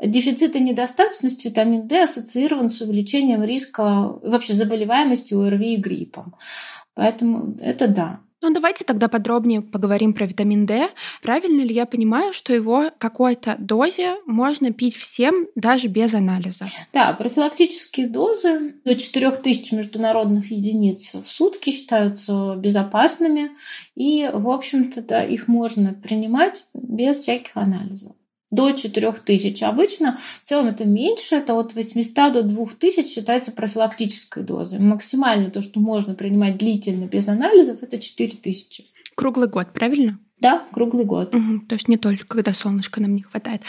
Дефицит 0.03 0.55
и 0.55 0.59
недостаточность 0.59 1.45
витамина 1.45 1.83
D 1.83 2.03
ассоциирован 2.03 2.69
с 2.69 2.81
увеличением 2.81 3.43
риска 3.43 4.19
вообще 4.21 4.53
заболеваемости 4.53 5.33
ОРВИ 5.33 5.75
и 5.75 5.81
гриппом. 5.81 6.35
Поэтому 6.93 7.55
это 7.61 7.87
да. 7.87 8.19
Ну, 8.41 8.53
давайте 8.53 8.85
тогда 8.85 9.09
подробнее 9.09 9.61
поговорим 9.61 10.13
про 10.13 10.25
витамин 10.25 10.65
D. 10.65 10.89
Правильно 11.21 11.61
ли 11.61 11.73
я 11.73 11.85
понимаю, 11.85 12.31
что 12.31 12.53
его 12.53 12.89
какой-то 12.97 13.57
дозе 13.59 14.15
можно 14.25 14.71
пить 14.71 14.95
всем, 14.95 15.47
даже 15.55 15.87
без 15.87 16.13
анализа? 16.13 16.67
Да, 16.93 17.11
профилактические 17.11 18.07
дозы 18.07 18.75
до 18.85 18.95
4000 18.95 19.73
международных 19.73 20.51
единиц 20.51 21.15
в 21.15 21.27
сутки 21.27 21.71
считаются 21.71 22.55
безопасными, 22.55 23.51
и, 23.95 24.29
в 24.33 24.47
общем-то, 24.47 25.01
да, 25.01 25.21
их 25.21 25.49
можно 25.49 25.93
принимать 25.93 26.65
без 26.73 27.17
всяких 27.17 27.57
анализов 27.57 28.13
до 28.51 28.71
4000. 28.71 29.63
Обычно 29.63 30.19
в 30.43 30.47
целом 30.47 30.67
это 30.67 30.85
меньше, 30.85 31.35
это 31.35 31.53
от 31.53 31.73
800 31.73 32.33
до 32.33 32.43
2000 32.43 33.07
считается 33.07 33.51
профилактической 33.51 34.43
дозой. 34.43 34.79
Максимально 34.79 35.51
то, 35.51 35.61
что 35.61 35.79
можно 35.79 36.15
принимать 36.15 36.57
длительно 36.57 37.05
без 37.05 37.27
анализов, 37.27 37.83
это 37.83 37.99
4000. 37.99 38.85
Круглый 39.15 39.47
год, 39.47 39.67
правильно? 39.73 40.19
Да, 40.39 40.63
круглый 40.71 41.03
год. 41.03 41.35
Угу, 41.35 41.65
то 41.67 41.75
есть 41.75 41.89
не 41.89 41.97
только 41.97 42.25
когда 42.25 42.53
солнышко 42.53 43.01
нам 43.01 43.13
не 43.13 43.23
хватает. 43.23 43.61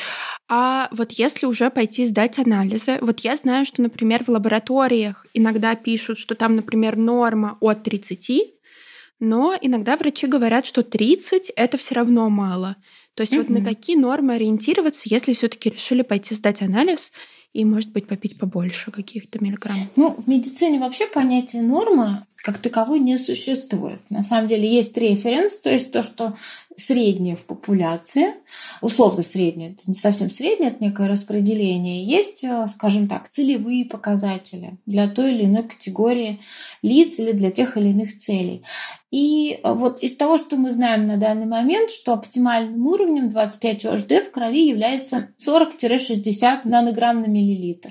А 0.49 0.89
вот 0.93 1.11
если 1.13 1.47
уже 1.47 1.69
пойти 1.69 2.05
сдать 2.05 2.39
анализы, 2.39 2.99
вот 3.01 3.21
я 3.21 3.35
знаю, 3.35 3.67
что, 3.67 3.83
например, 3.83 4.25
в 4.25 4.29
лабораториях 4.29 5.27
иногда 5.35 5.75
пишут, 5.75 6.19
что 6.19 6.37
там, 6.37 6.55
например, 6.55 6.97
норма 6.97 7.59
от 7.61 7.83
30, 7.83 8.60
но 9.21 9.55
иногда 9.61 9.97
врачи 9.97 10.27
говорят, 10.27 10.67
что 10.67 10.83
30 10.83 11.53
это 11.55 11.77
все 11.77 11.95
равно 11.95 12.29
мало. 12.31 12.77
То 13.15 13.23
есть 13.23 13.35
mm-hmm. 13.35 13.37
вот 13.37 13.49
на 13.51 13.65
какие 13.65 13.97
нормы 13.97 14.35
ориентироваться, 14.35 15.03
если 15.05 15.35
все-таки 15.35 15.71
решили 15.71 16.03
пойти 16.03 16.35
сдать 16.35 16.63
анализ 16.63 17.13
и, 17.53 17.65
может 17.65 17.93
быть, 17.93 18.07
попить 18.07 18.39
побольше 18.39 18.91
каких-то 18.91 19.43
миллиграмм? 19.43 19.77
Ну, 19.97 20.15
в 20.15 20.27
медицине 20.27 20.79
вообще 20.79 21.07
понятие 21.07 21.63
норма 21.63 22.27
как 22.43 22.59
таковой 22.59 23.01
не 23.01 23.19
существует. 23.19 24.01
На 24.09 24.23
самом 24.23 24.49
деле 24.49 24.71
есть 24.71 24.97
референс, 24.97 25.59
то 25.59 25.71
есть 25.71 25.93
то, 25.93 26.03
что 26.03 26.35
среднее 26.77 27.37
в 27.37 27.45
популяции, 27.45 28.35
условно 28.81 29.23
среднее, 29.23 29.73
это 29.73 29.83
не 29.87 29.95
совсем 29.95 30.31
среднее, 30.31 30.71
это 30.71 30.83
некое 30.83 31.09
распределение, 31.09 32.05
есть, 32.05 32.43
э, 32.43 32.67
скажем 32.69 33.09
так, 33.09 33.29
целевые 33.29 33.85
показатели 33.85 34.79
для 34.87 35.09
той 35.09 35.35
или 35.35 35.45
иной 35.45 35.65
категории 35.65 36.41
лиц 36.83 37.19
или 37.19 37.33
для 37.33 37.51
тех 37.51 37.77
или 37.77 37.91
иных 37.91 38.17
целей. 38.17 38.63
И 39.11 39.59
э, 39.63 39.73
вот 39.73 40.01
из 40.03 40.17
того, 40.17 40.39
что 40.39 40.57
мы 40.57 40.71
знаем 40.71 41.07
на 41.07 41.17
данный 41.17 41.47
момент, 41.47 41.91
что 41.91 42.13
оптимальным 42.13 42.87
уровнем 42.87 43.31
25 43.31 43.85
ОЖД 43.87 44.13
в 44.27 44.31
крови 44.31 44.69
является 44.69 45.29
40-60 45.39 46.61
нанограмм 46.65 47.23
на 47.23 47.27
миллилитр. 47.27 47.91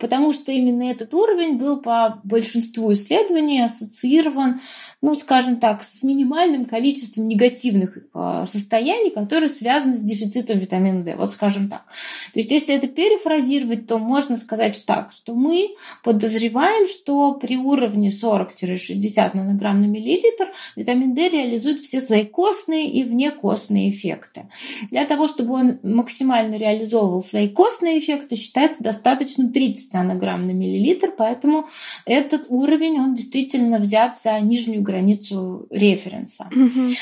Потому 0.00 0.32
что 0.32 0.52
именно 0.52 0.84
этот 0.84 1.12
уровень 1.12 1.58
был 1.58 1.80
по 1.80 2.20
большинству 2.24 2.92
исследований 2.94 3.60
ассоциирован, 3.84 4.60
ну, 5.02 5.14
скажем 5.14 5.56
так, 5.56 5.82
с 5.82 6.02
минимальным 6.02 6.64
количеством 6.64 7.28
негативных 7.28 7.98
э, 8.14 8.44
состояний, 8.46 9.10
которые 9.10 9.48
связаны 9.48 9.98
с 9.98 10.02
дефицитом 10.02 10.58
витамина 10.58 11.04
D. 11.04 11.16
Вот 11.16 11.30
скажем 11.30 11.68
так. 11.68 11.84
То 12.32 12.40
есть, 12.40 12.50
если 12.50 12.74
это 12.74 12.86
перефразировать, 12.86 13.86
то 13.86 13.98
можно 13.98 14.36
сказать 14.36 14.82
так, 14.86 15.12
что 15.12 15.34
мы 15.34 15.74
подозреваем, 16.02 16.86
что 16.86 17.34
при 17.34 17.56
уровне 17.56 18.08
40-60 18.08 19.36
нанограмм 19.36 19.80
на 19.80 19.86
миллилитр 19.86 20.52
витамин 20.76 21.14
D 21.14 21.28
реализует 21.28 21.80
все 21.80 22.00
свои 22.00 22.24
костные 22.24 22.90
и 22.90 23.04
внекостные 23.04 23.90
эффекты. 23.90 24.48
Для 24.90 25.04
того, 25.04 25.28
чтобы 25.28 25.54
он 25.54 25.78
максимально 25.82 26.56
реализовывал 26.56 27.22
свои 27.22 27.48
костные 27.48 27.98
эффекты, 27.98 28.36
считается 28.36 28.82
достаточно 28.82 29.48
30 29.50 29.92
нанограмм 29.92 30.46
на 30.46 30.52
миллилитр, 30.52 31.12
поэтому 31.16 31.66
этот 32.06 32.46
уровень, 32.48 33.00
он 33.00 33.14
действительно 33.14 33.73
взят 33.78 34.20
за 34.22 34.38
нижнюю 34.40 34.82
границу 34.82 35.66
референса. 35.70 36.48
Угу. 36.50 36.94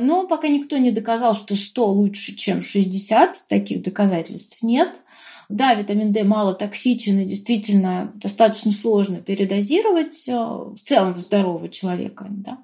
Но 0.00 0.26
пока 0.26 0.48
никто 0.48 0.78
не 0.78 0.90
доказал, 0.90 1.34
что 1.34 1.56
100 1.56 1.86
лучше, 1.86 2.34
чем 2.36 2.62
60, 2.62 3.44
таких 3.48 3.82
доказательств 3.82 4.62
нет. 4.62 4.90
Да, 5.50 5.74
витамин 5.74 6.12
D 6.12 6.22
мало 6.22 6.54
токсичен 6.54 7.18
и 7.18 7.24
действительно 7.24 8.12
достаточно 8.14 8.70
сложно 8.70 9.16
передозировать 9.16 10.28
э, 10.28 10.32
в 10.32 10.76
целом 10.76 11.16
здорового 11.16 11.68
человека. 11.68 12.26
Да? 12.30 12.58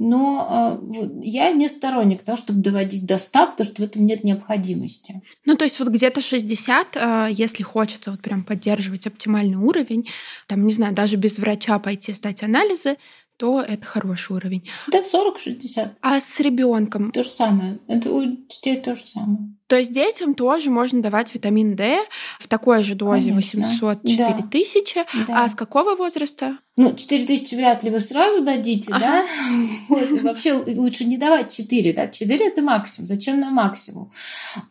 Но 0.00 0.80
э, 0.92 1.20
я 1.22 1.52
не 1.52 1.68
сторонник 1.68 2.24
того, 2.24 2.36
чтобы 2.36 2.60
доводить 2.60 3.06
до 3.06 3.18
100, 3.18 3.46
потому 3.46 3.66
что 3.70 3.82
в 3.82 3.84
этом 3.84 4.04
нет 4.04 4.24
необходимости. 4.24 5.22
Ну, 5.46 5.56
то 5.56 5.64
есть 5.64 5.78
вот 5.78 5.88
где-то 5.88 6.20
60, 6.20 6.96
э, 6.96 7.28
если 7.30 7.62
хочется 7.62 8.10
вот 8.10 8.20
прям 8.20 8.42
поддерживать 8.42 9.06
оптимальный 9.06 9.56
уровень, 9.56 10.08
там, 10.48 10.66
не 10.66 10.72
знаю, 10.72 10.92
даже 10.92 11.14
без 11.14 11.38
врача 11.38 11.78
пойти 11.78 12.12
сдать 12.12 12.42
анализы, 12.42 12.96
то 13.36 13.60
это 13.60 13.84
хороший 13.84 14.36
уровень. 14.36 14.68
Да, 14.90 15.00
40-60. 15.00 15.90
А 16.00 16.20
с 16.20 16.40
ребенком? 16.40 17.10
То 17.10 17.22
же 17.22 17.28
самое. 17.28 17.78
Это 17.88 18.10
у 18.12 18.24
детей 18.24 18.80
то 18.80 18.94
же 18.94 19.02
самое. 19.02 19.54
То 19.66 19.76
есть 19.76 19.92
детям 19.92 20.34
тоже 20.34 20.68
можно 20.68 21.00
давать 21.00 21.34
витамин 21.34 21.74
D 21.74 21.98
в 22.38 22.48
такой 22.48 22.82
же 22.82 22.94
дозе 22.94 23.30
Конечно. 23.30 23.66
800-4000. 23.80 24.94
Да. 24.94 25.04
да. 25.26 25.44
А 25.44 25.48
с 25.48 25.54
какого 25.54 25.96
возраста? 25.96 26.58
Ну, 26.76 26.92
4000 26.92 27.54
вряд 27.54 27.82
ли 27.82 27.90
вы 27.90 28.00
сразу 28.00 28.42
дадите, 28.42 28.92
ага. 28.92 29.00
да? 29.00 29.26
Вот. 29.88 30.22
Вообще 30.22 30.52
лучше 30.52 31.04
не 31.04 31.16
давать 31.16 31.54
4, 31.54 31.92
да? 31.92 32.08
4 32.08 32.48
это 32.48 32.62
максимум. 32.62 33.08
Зачем 33.08 33.40
на 33.40 33.50
максимум? 33.50 34.12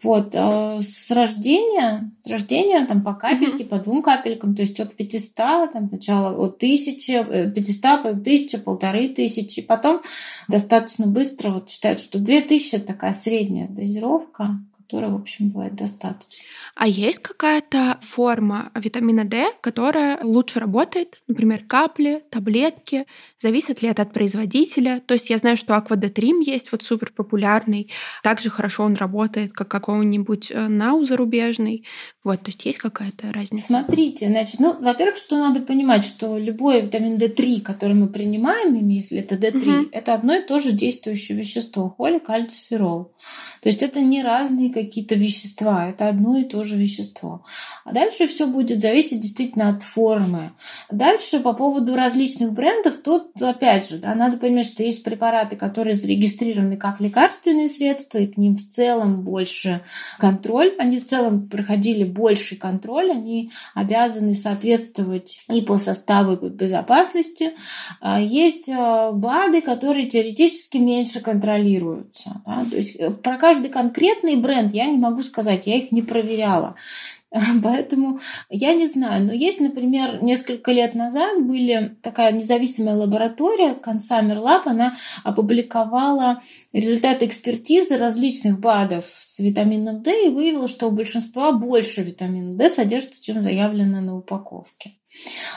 Вот. 0.03 0.35
Э, 0.35 0.79
с 0.79 1.09
рождения, 1.11 2.11
с 2.21 2.29
рождения 2.29 2.85
там 2.85 3.03
по 3.03 3.13
капельке, 3.13 3.63
угу. 3.63 3.69
по 3.69 3.79
двум 3.79 4.03
капелькам, 4.03 4.53
то 4.53 4.61
есть 4.61 4.79
от 4.79 4.95
500, 4.95 5.71
там 5.71 5.89
сначала 5.89 6.35
от 6.35 6.57
1000, 6.57 7.51
500, 7.55 8.05
1000 8.05 8.52
тысячи, 8.53 8.63
полторы 8.63 9.09
тысячи. 9.09 9.61
Потом 9.61 10.01
достаточно 10.47 11.07
быстро 11.07 11.49
вот 11.51 11.69
считают, 11.69 11.99
что 11.99 12.19
две 12.19 12.41
тысячи 12.41 12.77
такая 12.79 13.13
средняя 13.13 13.67
дозировка 13.67 14.59
которой, 14.87 15.11
в 15.11 15.15
общем, 15.15 15.49
бывает 15.49 15.75
достаточно. 15.75 16.45
А 16.75 16.87
есть 16.87 17.19
какая-то 17.19 17.97
форма 18.01 18.71
витамина 18.75 19.25
D, 19.25 19.45
которая 19.61 20.19
лучше 20.23 20.59
работает? 20.59 21.21
Например, 21.27 21.63
капли, 21.65 22.23
таблетки? 22.29 23.05
Зависит 23.39 23.81
ли 23.81 23.89
это 23.89 24.01
от 24.01 24.13
производителя? 24.13 25.01
То 25.05 25.13
есть 25.13 25.29
я 25.29 25.37
знаю, 25.37 25.57
что 25.57 25.75
Аквадетрим 25.75 26.39
есть 26.39 26.71
вот 26.71 26.81
супер 26.81 27.11
популярный. 27.15 27.89
Также 28.23 28.49
хорошо 28.49 28.83
он 28.83 28.95
работает, 28.95 29.53
как 29.53 29.67
какого-нибудь 29.67 30.51
э, 30.51 30.67
Нау 30.67 31.03
зарубежный. 31.03 31.85
Вот, 32.23 32.41
то 32.41 32.49
есть 32.49 32.65
есть 32.65 32.77
какая-то 32.77 33.31
разница? 33.33 33.67
Смотрите, 33.67 34.29
значит, 34.29 34.59
ну, 34.59 34.79
во-первых, 34.79 35.17
что 35.17 35.37
надо 35.37 35.59
понимать, 35.61 36.05
что 36.05 36.37
любой 36.37 36.81
витамин 36.81 37.17
D3, 37.17 37.61
который 37.61 37.95
мы 37.95 38.07
принимаем, 38.07 38.87
если 38.89 39.19
это 39.19 39.35
D3, 39.35 39.81
угу. 39.81 39.89
это 39.91 40.13
одно 40.13 40.35
и 40.35 40.45
то 40.45 40.59
же 40.59 40.71
действующее 40.71 41.37
вещество, 41.37 41.89
холик, 41.89 42.29
альциферол. 42.29 43.13
То 43.61 43.69
есть 43.69 43.81
это 43.83 43.99
не 43.99 44.23
разные 44.23 44.69
какие-то 44.83 45.15
вещества, 45.15 45.87
это 45.89 46.07
одно 46.07 46.37
и 46.37 46.43
то 46.43 46.63
же 46.63 46.75
вещество. 46.75 47.43
А 47.85 47.91
дальше 47.91 48.27
все 48.27 48.47
будет 48.47 48.81
зависеть 48.81 49.21
действительно 49.21 49.69
от 49.69 49.83
формы. 49.83 50.51
Дальше 50.91 51.39
по 51.39 51.53
поводу 51.53 51.95
различных 51.95 52.53
брендов, 52.53 52.97
тут 52.97 53.41
опять 53.41 53.89
же, 53.89 53.97
да, 53.97 54.15
надо 54.15 54.37
понимать, 54.37 54.67
что 54.67 54.83
есть 54.83 55.03
препараты, 55.03 55.55
которые 55.55 55.95
зарегистрированы 55.95 56.77
как 56.77 56.99
лекарственные 56.99 57.69
средства, 57.69 58.19
и 58.19 58.27
к 58.27 58.37
ним 58.37 58.55
в 58.55 58.67
целом 58.67 59.23
больше 59.23 59.81
контроль. 60.19 60.73
Они 60.79 60.99
в 60.99 61.05
целом 61.05 61.47
проходили 61.49 62.03
больший 62.03 62.57
контроль, 62.57 63.11
они 63.11 63.51
обязаны 63.73 64.35
соответствовать 64.35 65.45
и 65.49 65.61
по 65.61 65.77
составу, 65.77 66.33
и 66.33 66.37
по 66.37 66.45
безопасности. 66.45 67.51
А 67.99 68.19
есть 68.19 68.69
а, 68.69 69.11
БАДы, 69.11 69.61
которые 69.61 70.05
теоретически 70.05 70.77
меньше 70.77 71.19
контролируются. 71.19 72.41
Да? 72.45 72.65
То 72.69 72.77
есть 72.77 72.95
э, 72.95 73.11
про 73.11 73.37
каждый 73.37 73.69
конкретный 73.69 74.35
бренд 74.35 74.62
я 74.71 74.87
не 74.87 74.97
могу 74.97 75.21
сказать, 75.21 75.67
я 75.67 75.77
их 75.77 75.91
не 75.91 76.01
проверяла. 76.01 76.75
Поэтому 77.63 78.19
я 78.49 78.73
не 78.75 78.87
знаю. 78.87 79.25
Но 79.25 79.33
есть, 79.33 79.59
например, 79.59 80.23
несколько 80.23 80.71
лет 80.71 80.93
назад 80.93 81.43
были 81.43 81.95
такая 82.01 82.31
независимая 82.31 82.95
лаборатория, 82.95 83.73
Consumer 83.73 84.37
Lab, 84.37 84.61
она 84.65 84.95
опубликовала 85.23 86.41
результаты 86.73 87.25
экспертизы 87.25 87.97
различных 87.97 88.59
БАДов 88.59 89.05
с 89.07 89.39
витамином 89.39 90.03
D 90.03 90.27
и 90.27 90.29
выявила, 90.29 90.67
что 90.67 90.87
у 90.87 90.91
большинства 90.91 91.51
больше 91.51 92.03
витамина 92.03 92.55
D 92.55 92.69
содержится, 92.69 93.23
чем 93.23 93.41
заявлено 93.41 94.01
на 94.01 94.15
упаковке. 94.15 94.93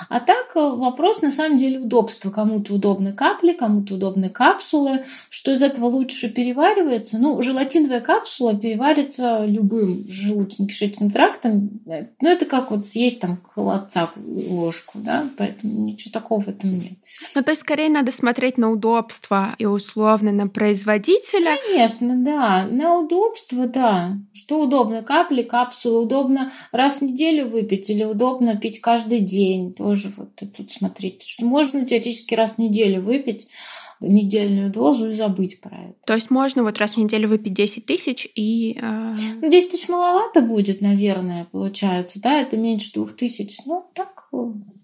А 0.09 0.21
так 0.21 0.53
э, 0.55 0.61
вопрос 0.61 1.23
на 1.23 1.31
самом 1.31 1.59
деле 1.59 1.81
удобства. 1.81 2.31
Кому-то 2.31 2.75
удобны 2.75 3.13
капли, 3.13 3.53
кому-то 3.53 3.95
удобны 3.95 4.29
капсулы. 4.29 5.05
Что 5.31 5.53
из 5.53 5.63
этого 5.63 5.87
лучше 5.87 6.29
переваривается? 6.29 7.19
Ну, 7.19 7.41
желатиновая 7.43 8.01
капсула 8.01 8.55
переварится 8.55 9.45
любым 9.45 10.05
желудочно-кишечным 10.09 11.11
трактом. 11.11 11.81
Ну, 11.85 12.29
это 12.29 12.45
как 12.45 12.71
вот 12.71 12.87
съесть 12.87 13.21
там 13.21 13.41
холодца 13.55 14.11
ложку, 14.17 14.99
да, 14.99 15.29
поэтому 15.37 15.87
ничего 15.87 16.13
такого 16.13 16.41
в 16.43 16.49
этом 16.49 16.79
нет. 16.79 16.93
Ну, 17.35 17.43
то 17.43 17.51
есть 17.51 17.63
скорее 17.63 17.89
надо 17.89 18.13
смотреть 18.13 18.59
на 18.59 18.71
удобство 18.71 19.55
и 19.59 19.67
условно 19.67 20.33
на 20.33 20.49
производителя. 20.49 21.57
Конечно, 21.67 22.15
да. 22.17 22.67
На 22.71 22.99
удобство, 22.99 23.67
да. 23.67 24.17
Что 24.33 24.61
удобно? 24.61 25.03
Капли, 25.03 25.43
капсулы. 25.43 26.03
Удобно 26.03 26.53
раз 26.73 26.99
в 26.99 27.03
неделю 27.03 27.49
выпить 27.49 27.91
или 27.91 28.05
удобно 28.05 28.57
пить 28.57 28.81
каждый 28.81 29.21
день 29.21 29.75
тоже 29.75 30.13
вот 30.17 30.35
тут 30.35 30.71
смотрите, 30.71 31.29
что 31.29 31.45
можно 31.45 31.85
теоретически 31.85 32.35
раз 32.35 32.55
в 32.55 32.59
неделю 32.59 33.03
выпить 33.03 33.49
недельную 34.01 34.71
дозу 34.71 35.09
и 35.09 35.13
забыть 35.13 35.61
про 35.61 35.77
это. 35.77 35.95
То 36.07 36.15
есть 36.15 36.31
можно 36.31 36.63
вот 36.63 36.79
раз 36.79 36.95
в 36.95 36.97
неделю 36.99 37.29
выпить 37.29 37.55
10 37.55 37.87
тысяч 37.87 38.29
и... 38.35 38.79
Э... 38.81 39.15
10 39.17 39.41
ну, 39.41 39.51
тысяч 39.51 39.89
маловато 39.89 40.43
будет, 40.43 40.81
наверное, 40.81 41.47
получается, 41.51 42.21
да, 42.21 42.41
это 42.41 42.57
меньше 42.57 42.93
двух 42.93 43.17
тысяч, 43.17 43.59
ну 43.65 43.87
так 43.95 44.29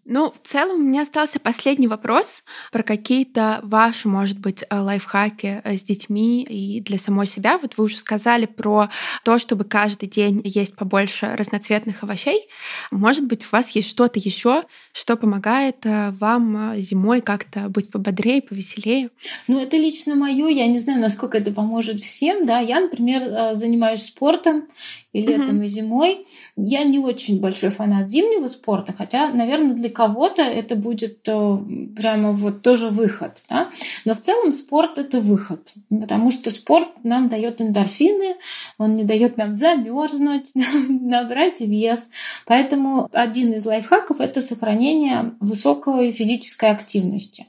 ну, 0.05 0.33
в 0.33 0.47
целом 0.47 0.81
у 0.81 0.83
меня 0.83 1.03
остался 1.03 1.39
последний 1.39 1.87
вопрос 1.87 2.43
про 2.73 2.83
какие-то 2.83 3.61
ваши, 3.63 4.09
может 4.09 4.39
быть, 4.39 4.65
э, 4.69 4.77
лайфхаки 4.77 5.61
э, 5.63 5.77
с 5.77 5.85
детьми 5.85 6.43
и 6.43 6.81
для 6.81 6.99
самой 6.99 7.27
себя. 7.27 7.57
Вот 7.59 7.79
вы 7.79 7.85
уже 7.85 7.97
сказали 7.97 8.47
про 8.47 8.91
то, 9.25 9.39
чтобы 9.39 9.63
каждый 9.65 10.09
день 10.09 10.41
есть 10.45 10.75
побольше 10.75 11.37
разноцветных 11.37 12.03
овощей. 12.03 12.49
Может 12.91 13.27
быть, 13.27 13.45
у 13.45 13.49
вас 13.53 13.71
есть 13.71 13.91
что-то 13.91 14.19
еще, 14.19 14.65
что 14.93 15.17
помогает 15.17 15.87
э, 15.87 16.11
вам 16.19 16.75
зимой 16.79 17.21
как-то 17.21 17.69
быть 17.69 17.91
пободрее, 17.91 18.43
повеселее? 18.43 19.11
Ну, 19.47 19.61
это 19.61 19.77
лично 19.77 20.17
мое. 20.17 20.49
Я 20.49 20.67
не 20.67 20.81
знаю, 20.81 21.01
насколько 21.01 21.39
это 21.39 21.53
поможет 21.53 22.01
всем. 22.01 22.45
Да? 22.45 22.59
Я, 22.59 22.81
например, 22.81 23.55
занимаюсь 23.55 24.07
спортом, 24.07 24.67
и 25.13 25.21
летом, 25.21 25.61
mm-hmm. 25.61 25.65
и 25.65 25.69
зимой. 25.69 26.27
Я 26.57 26.85
не 26.85 26.99
очень 26.99 27.41
большой 27.41 27.71
фанат 27.71 28.09
зимнего 28.09 28.49
спорта, 28.49 28.95
хотя, 28.97 29.29
наверное, 29.29 29.75
для 29.75 29.91
кого-то 29.91 30.43
это 30.43 30.75
будет 30.75 31.29
э, 31.29 31.59
прямо 31.95 32.33
вот 32.33 32.63
тоже 32.63 32.89
выход. 32.89 33.39
Да? 33.51 33.69
Но 34.07 34.15
в 34.15 34.21
целом 34.21 34.53
спорт 34.53 34.97
это 34.97 35.21
выход, 35.21 35.75
потому 35.91 36.31
что 36.31 36.51
спорт 36.51 36.89
нам 37.03 37.29
дает 37.29 37.61
эндорфины, 37.61 38.37
он 38.79 38.97
не 38.97 39.05
дает 39.05 39.37
нам 39.37 39.53
замерзнуть, 39.53 40.53
набрать 40.89 41.61
вес. 41.61 42.11
Поэтому 42.47 43.09
один 43.13 43.53
из 43.53 43.67
лайфхаков 43.67 44.21
это 44.21 44.41
сохранение 44.41 45.35
высокой 45.41 46.11
физической 46.13 46.71
активности. 46.71 47.47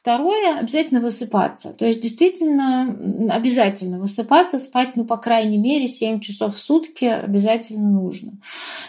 Второе, 0.00 0.58
обязательно 0.58 1.00
высыпаться. 1.00 1.70
То 1.70 1.86
есть 1.86 2.02
действительно 2.02 3.30
обязательно 3.30 3.98
высыпаться, 3.98 4.58
спать, 4.58 4.90
ну, 4.96 5.06
по 5.06 5.16
крайней 5.16 5.58
мере, 5.58 5.88
7 5.88 6.20
часов 6.20 6.54
в 6.54 6.58
сутки 6.58 6.97
обязательно 7.06 7.90
нужно. 7.90 8.32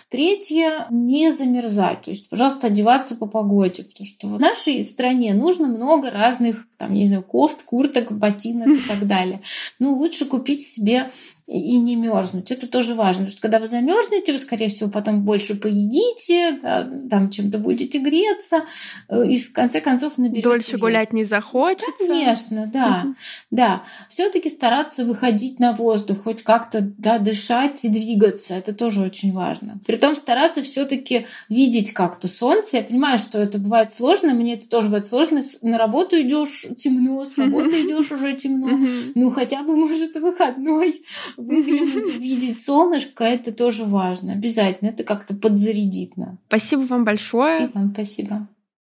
Третье, 0.09 0.87
не 0.89 1.31
замерзать. 1.31 2.03
То 2.03 2.11
есть, 2.11 2.29
пожалуйста, 2.29 2.67
одеваться 2.67 3.15
по 3.15 3.25
погоде, 3.25 3.83
потому 3.83 4.07
что 4.07 4.27
в 4.27 4.39
нашей 4.39 4.83
стране 4.83 5.33
нужно 5.33 5.67
много 5.67 6.09
разных, 6.09 6.65
там, 6.79 6.93
не 6.93 7.05
знаю, 7.05 7.23
кофт, 7.23 7.61
курток, 7.63 8.11
ботинок 8.11 8.69
и 8.69 8.87
так 8.87 9.05
далее. 9.05 9.41
Ну, 9.77 9.93
лучше 9.95 10.25
купить 10.25 10.65
себе 10.65 11.11
и 11.49 11.77
не 11.77 11.95
мерзнуть. 11.95 12.51
Это 12.51 12.67
тоже 12.67 12.93
важно, 12.93 13.23
потому 13.23 13.31
что 13.31 13.41
когда 13.41 13.59
вы 13.59 13.67
замерзнете, 13.67 14.31
вы, 14.31 14.37
скорее 14.37 14.69
всего, 14.69 14.87
потом 14.89 15.23
больше 15.23 15.55
поедите, 15.55 16.59
да, 16.61 16.87
там 17.09 17.31
чем-то 17.31 17.57
будете 17.57 17.97
греться, 17.97 18.65
э, 19.07 19.25
и 19.27 19.39
в 19.39 19.51
конце 19.51 19.81
концов 19.81 20.19
наберете 20.19 20.43
Дольше 20.43 20.71
вес. 20.73 20.79
гулять 20.79 21.11
не 21.11 21.23
захочется. 21.23 22.05
Конечно, 22.07 22.69
да. 22.71 23.07
Да. 23.49 23.83
Все-таки 24.09 24.47
стараться 24.47 25.03
выходить 25.03 25.59
на 25.59 25.73
воздух, 25.73 26.23
хоть 26.23 26.43
как-то 26.43 26.81
да, 26.81 27.17
дышать 27.17 27.83
и 27.83 27.89
двигаться. 27.89 28.53
Это 28.53 28.73
тоже 28.75 29.01
очень 29.01 29.33
важно. 29.33 29.79
Притом 29.87 30.15
стараться 30.15 30.61
все-таки 30.61 31.25
видеть 31.49 31.93
как-то 31.93 32.27
солнце. 32.27 32.77
Я 32.77 32.83
понимаю, 32.83 33.17
что 33.17 33.39
это 33.39 33.57
бывает 33.57 33.91
сложно, 33.91 34.35
мне 34.35 34.53
это 34.53 34.69
тоже 34.69 34.89
бывает 34.89 35.07
сложно. 35.07 35.41
На 35.63 35.79
работу 35.79 36.15
идешь 36.21 36.67
темно, 36.75 37.23
с 37.25 37.37
работы 37.37 37.81
идешь 37.81 38.11
уже 38.11 38.33
темно. 38.33 38.69
Ну, 39.15 39.29
хотя 39.31 39.63
бы, 39.63 39.75
может, 39.75 40.15
выходной 40.15 41.01
выглянуть, 41.37 42.15
увидеть 42.15 42.63
солнышко, 42.63 43.23
это 43.23 43.51
тоже 43.51 43.85
важно. 43.85 44.33
Обязательно. 44.33 44.89
Это 44.89 45.03
как-то 45.03 45.35
подзарядит 45.35 46.17
нас. 46.17 46.35
Спасибо 46.47 46.81
вам 46.81 47.05
большое. 47.05 47.65
И 47.65 47.71
вам 47.73 47.91
спасибо. 47.93 48.47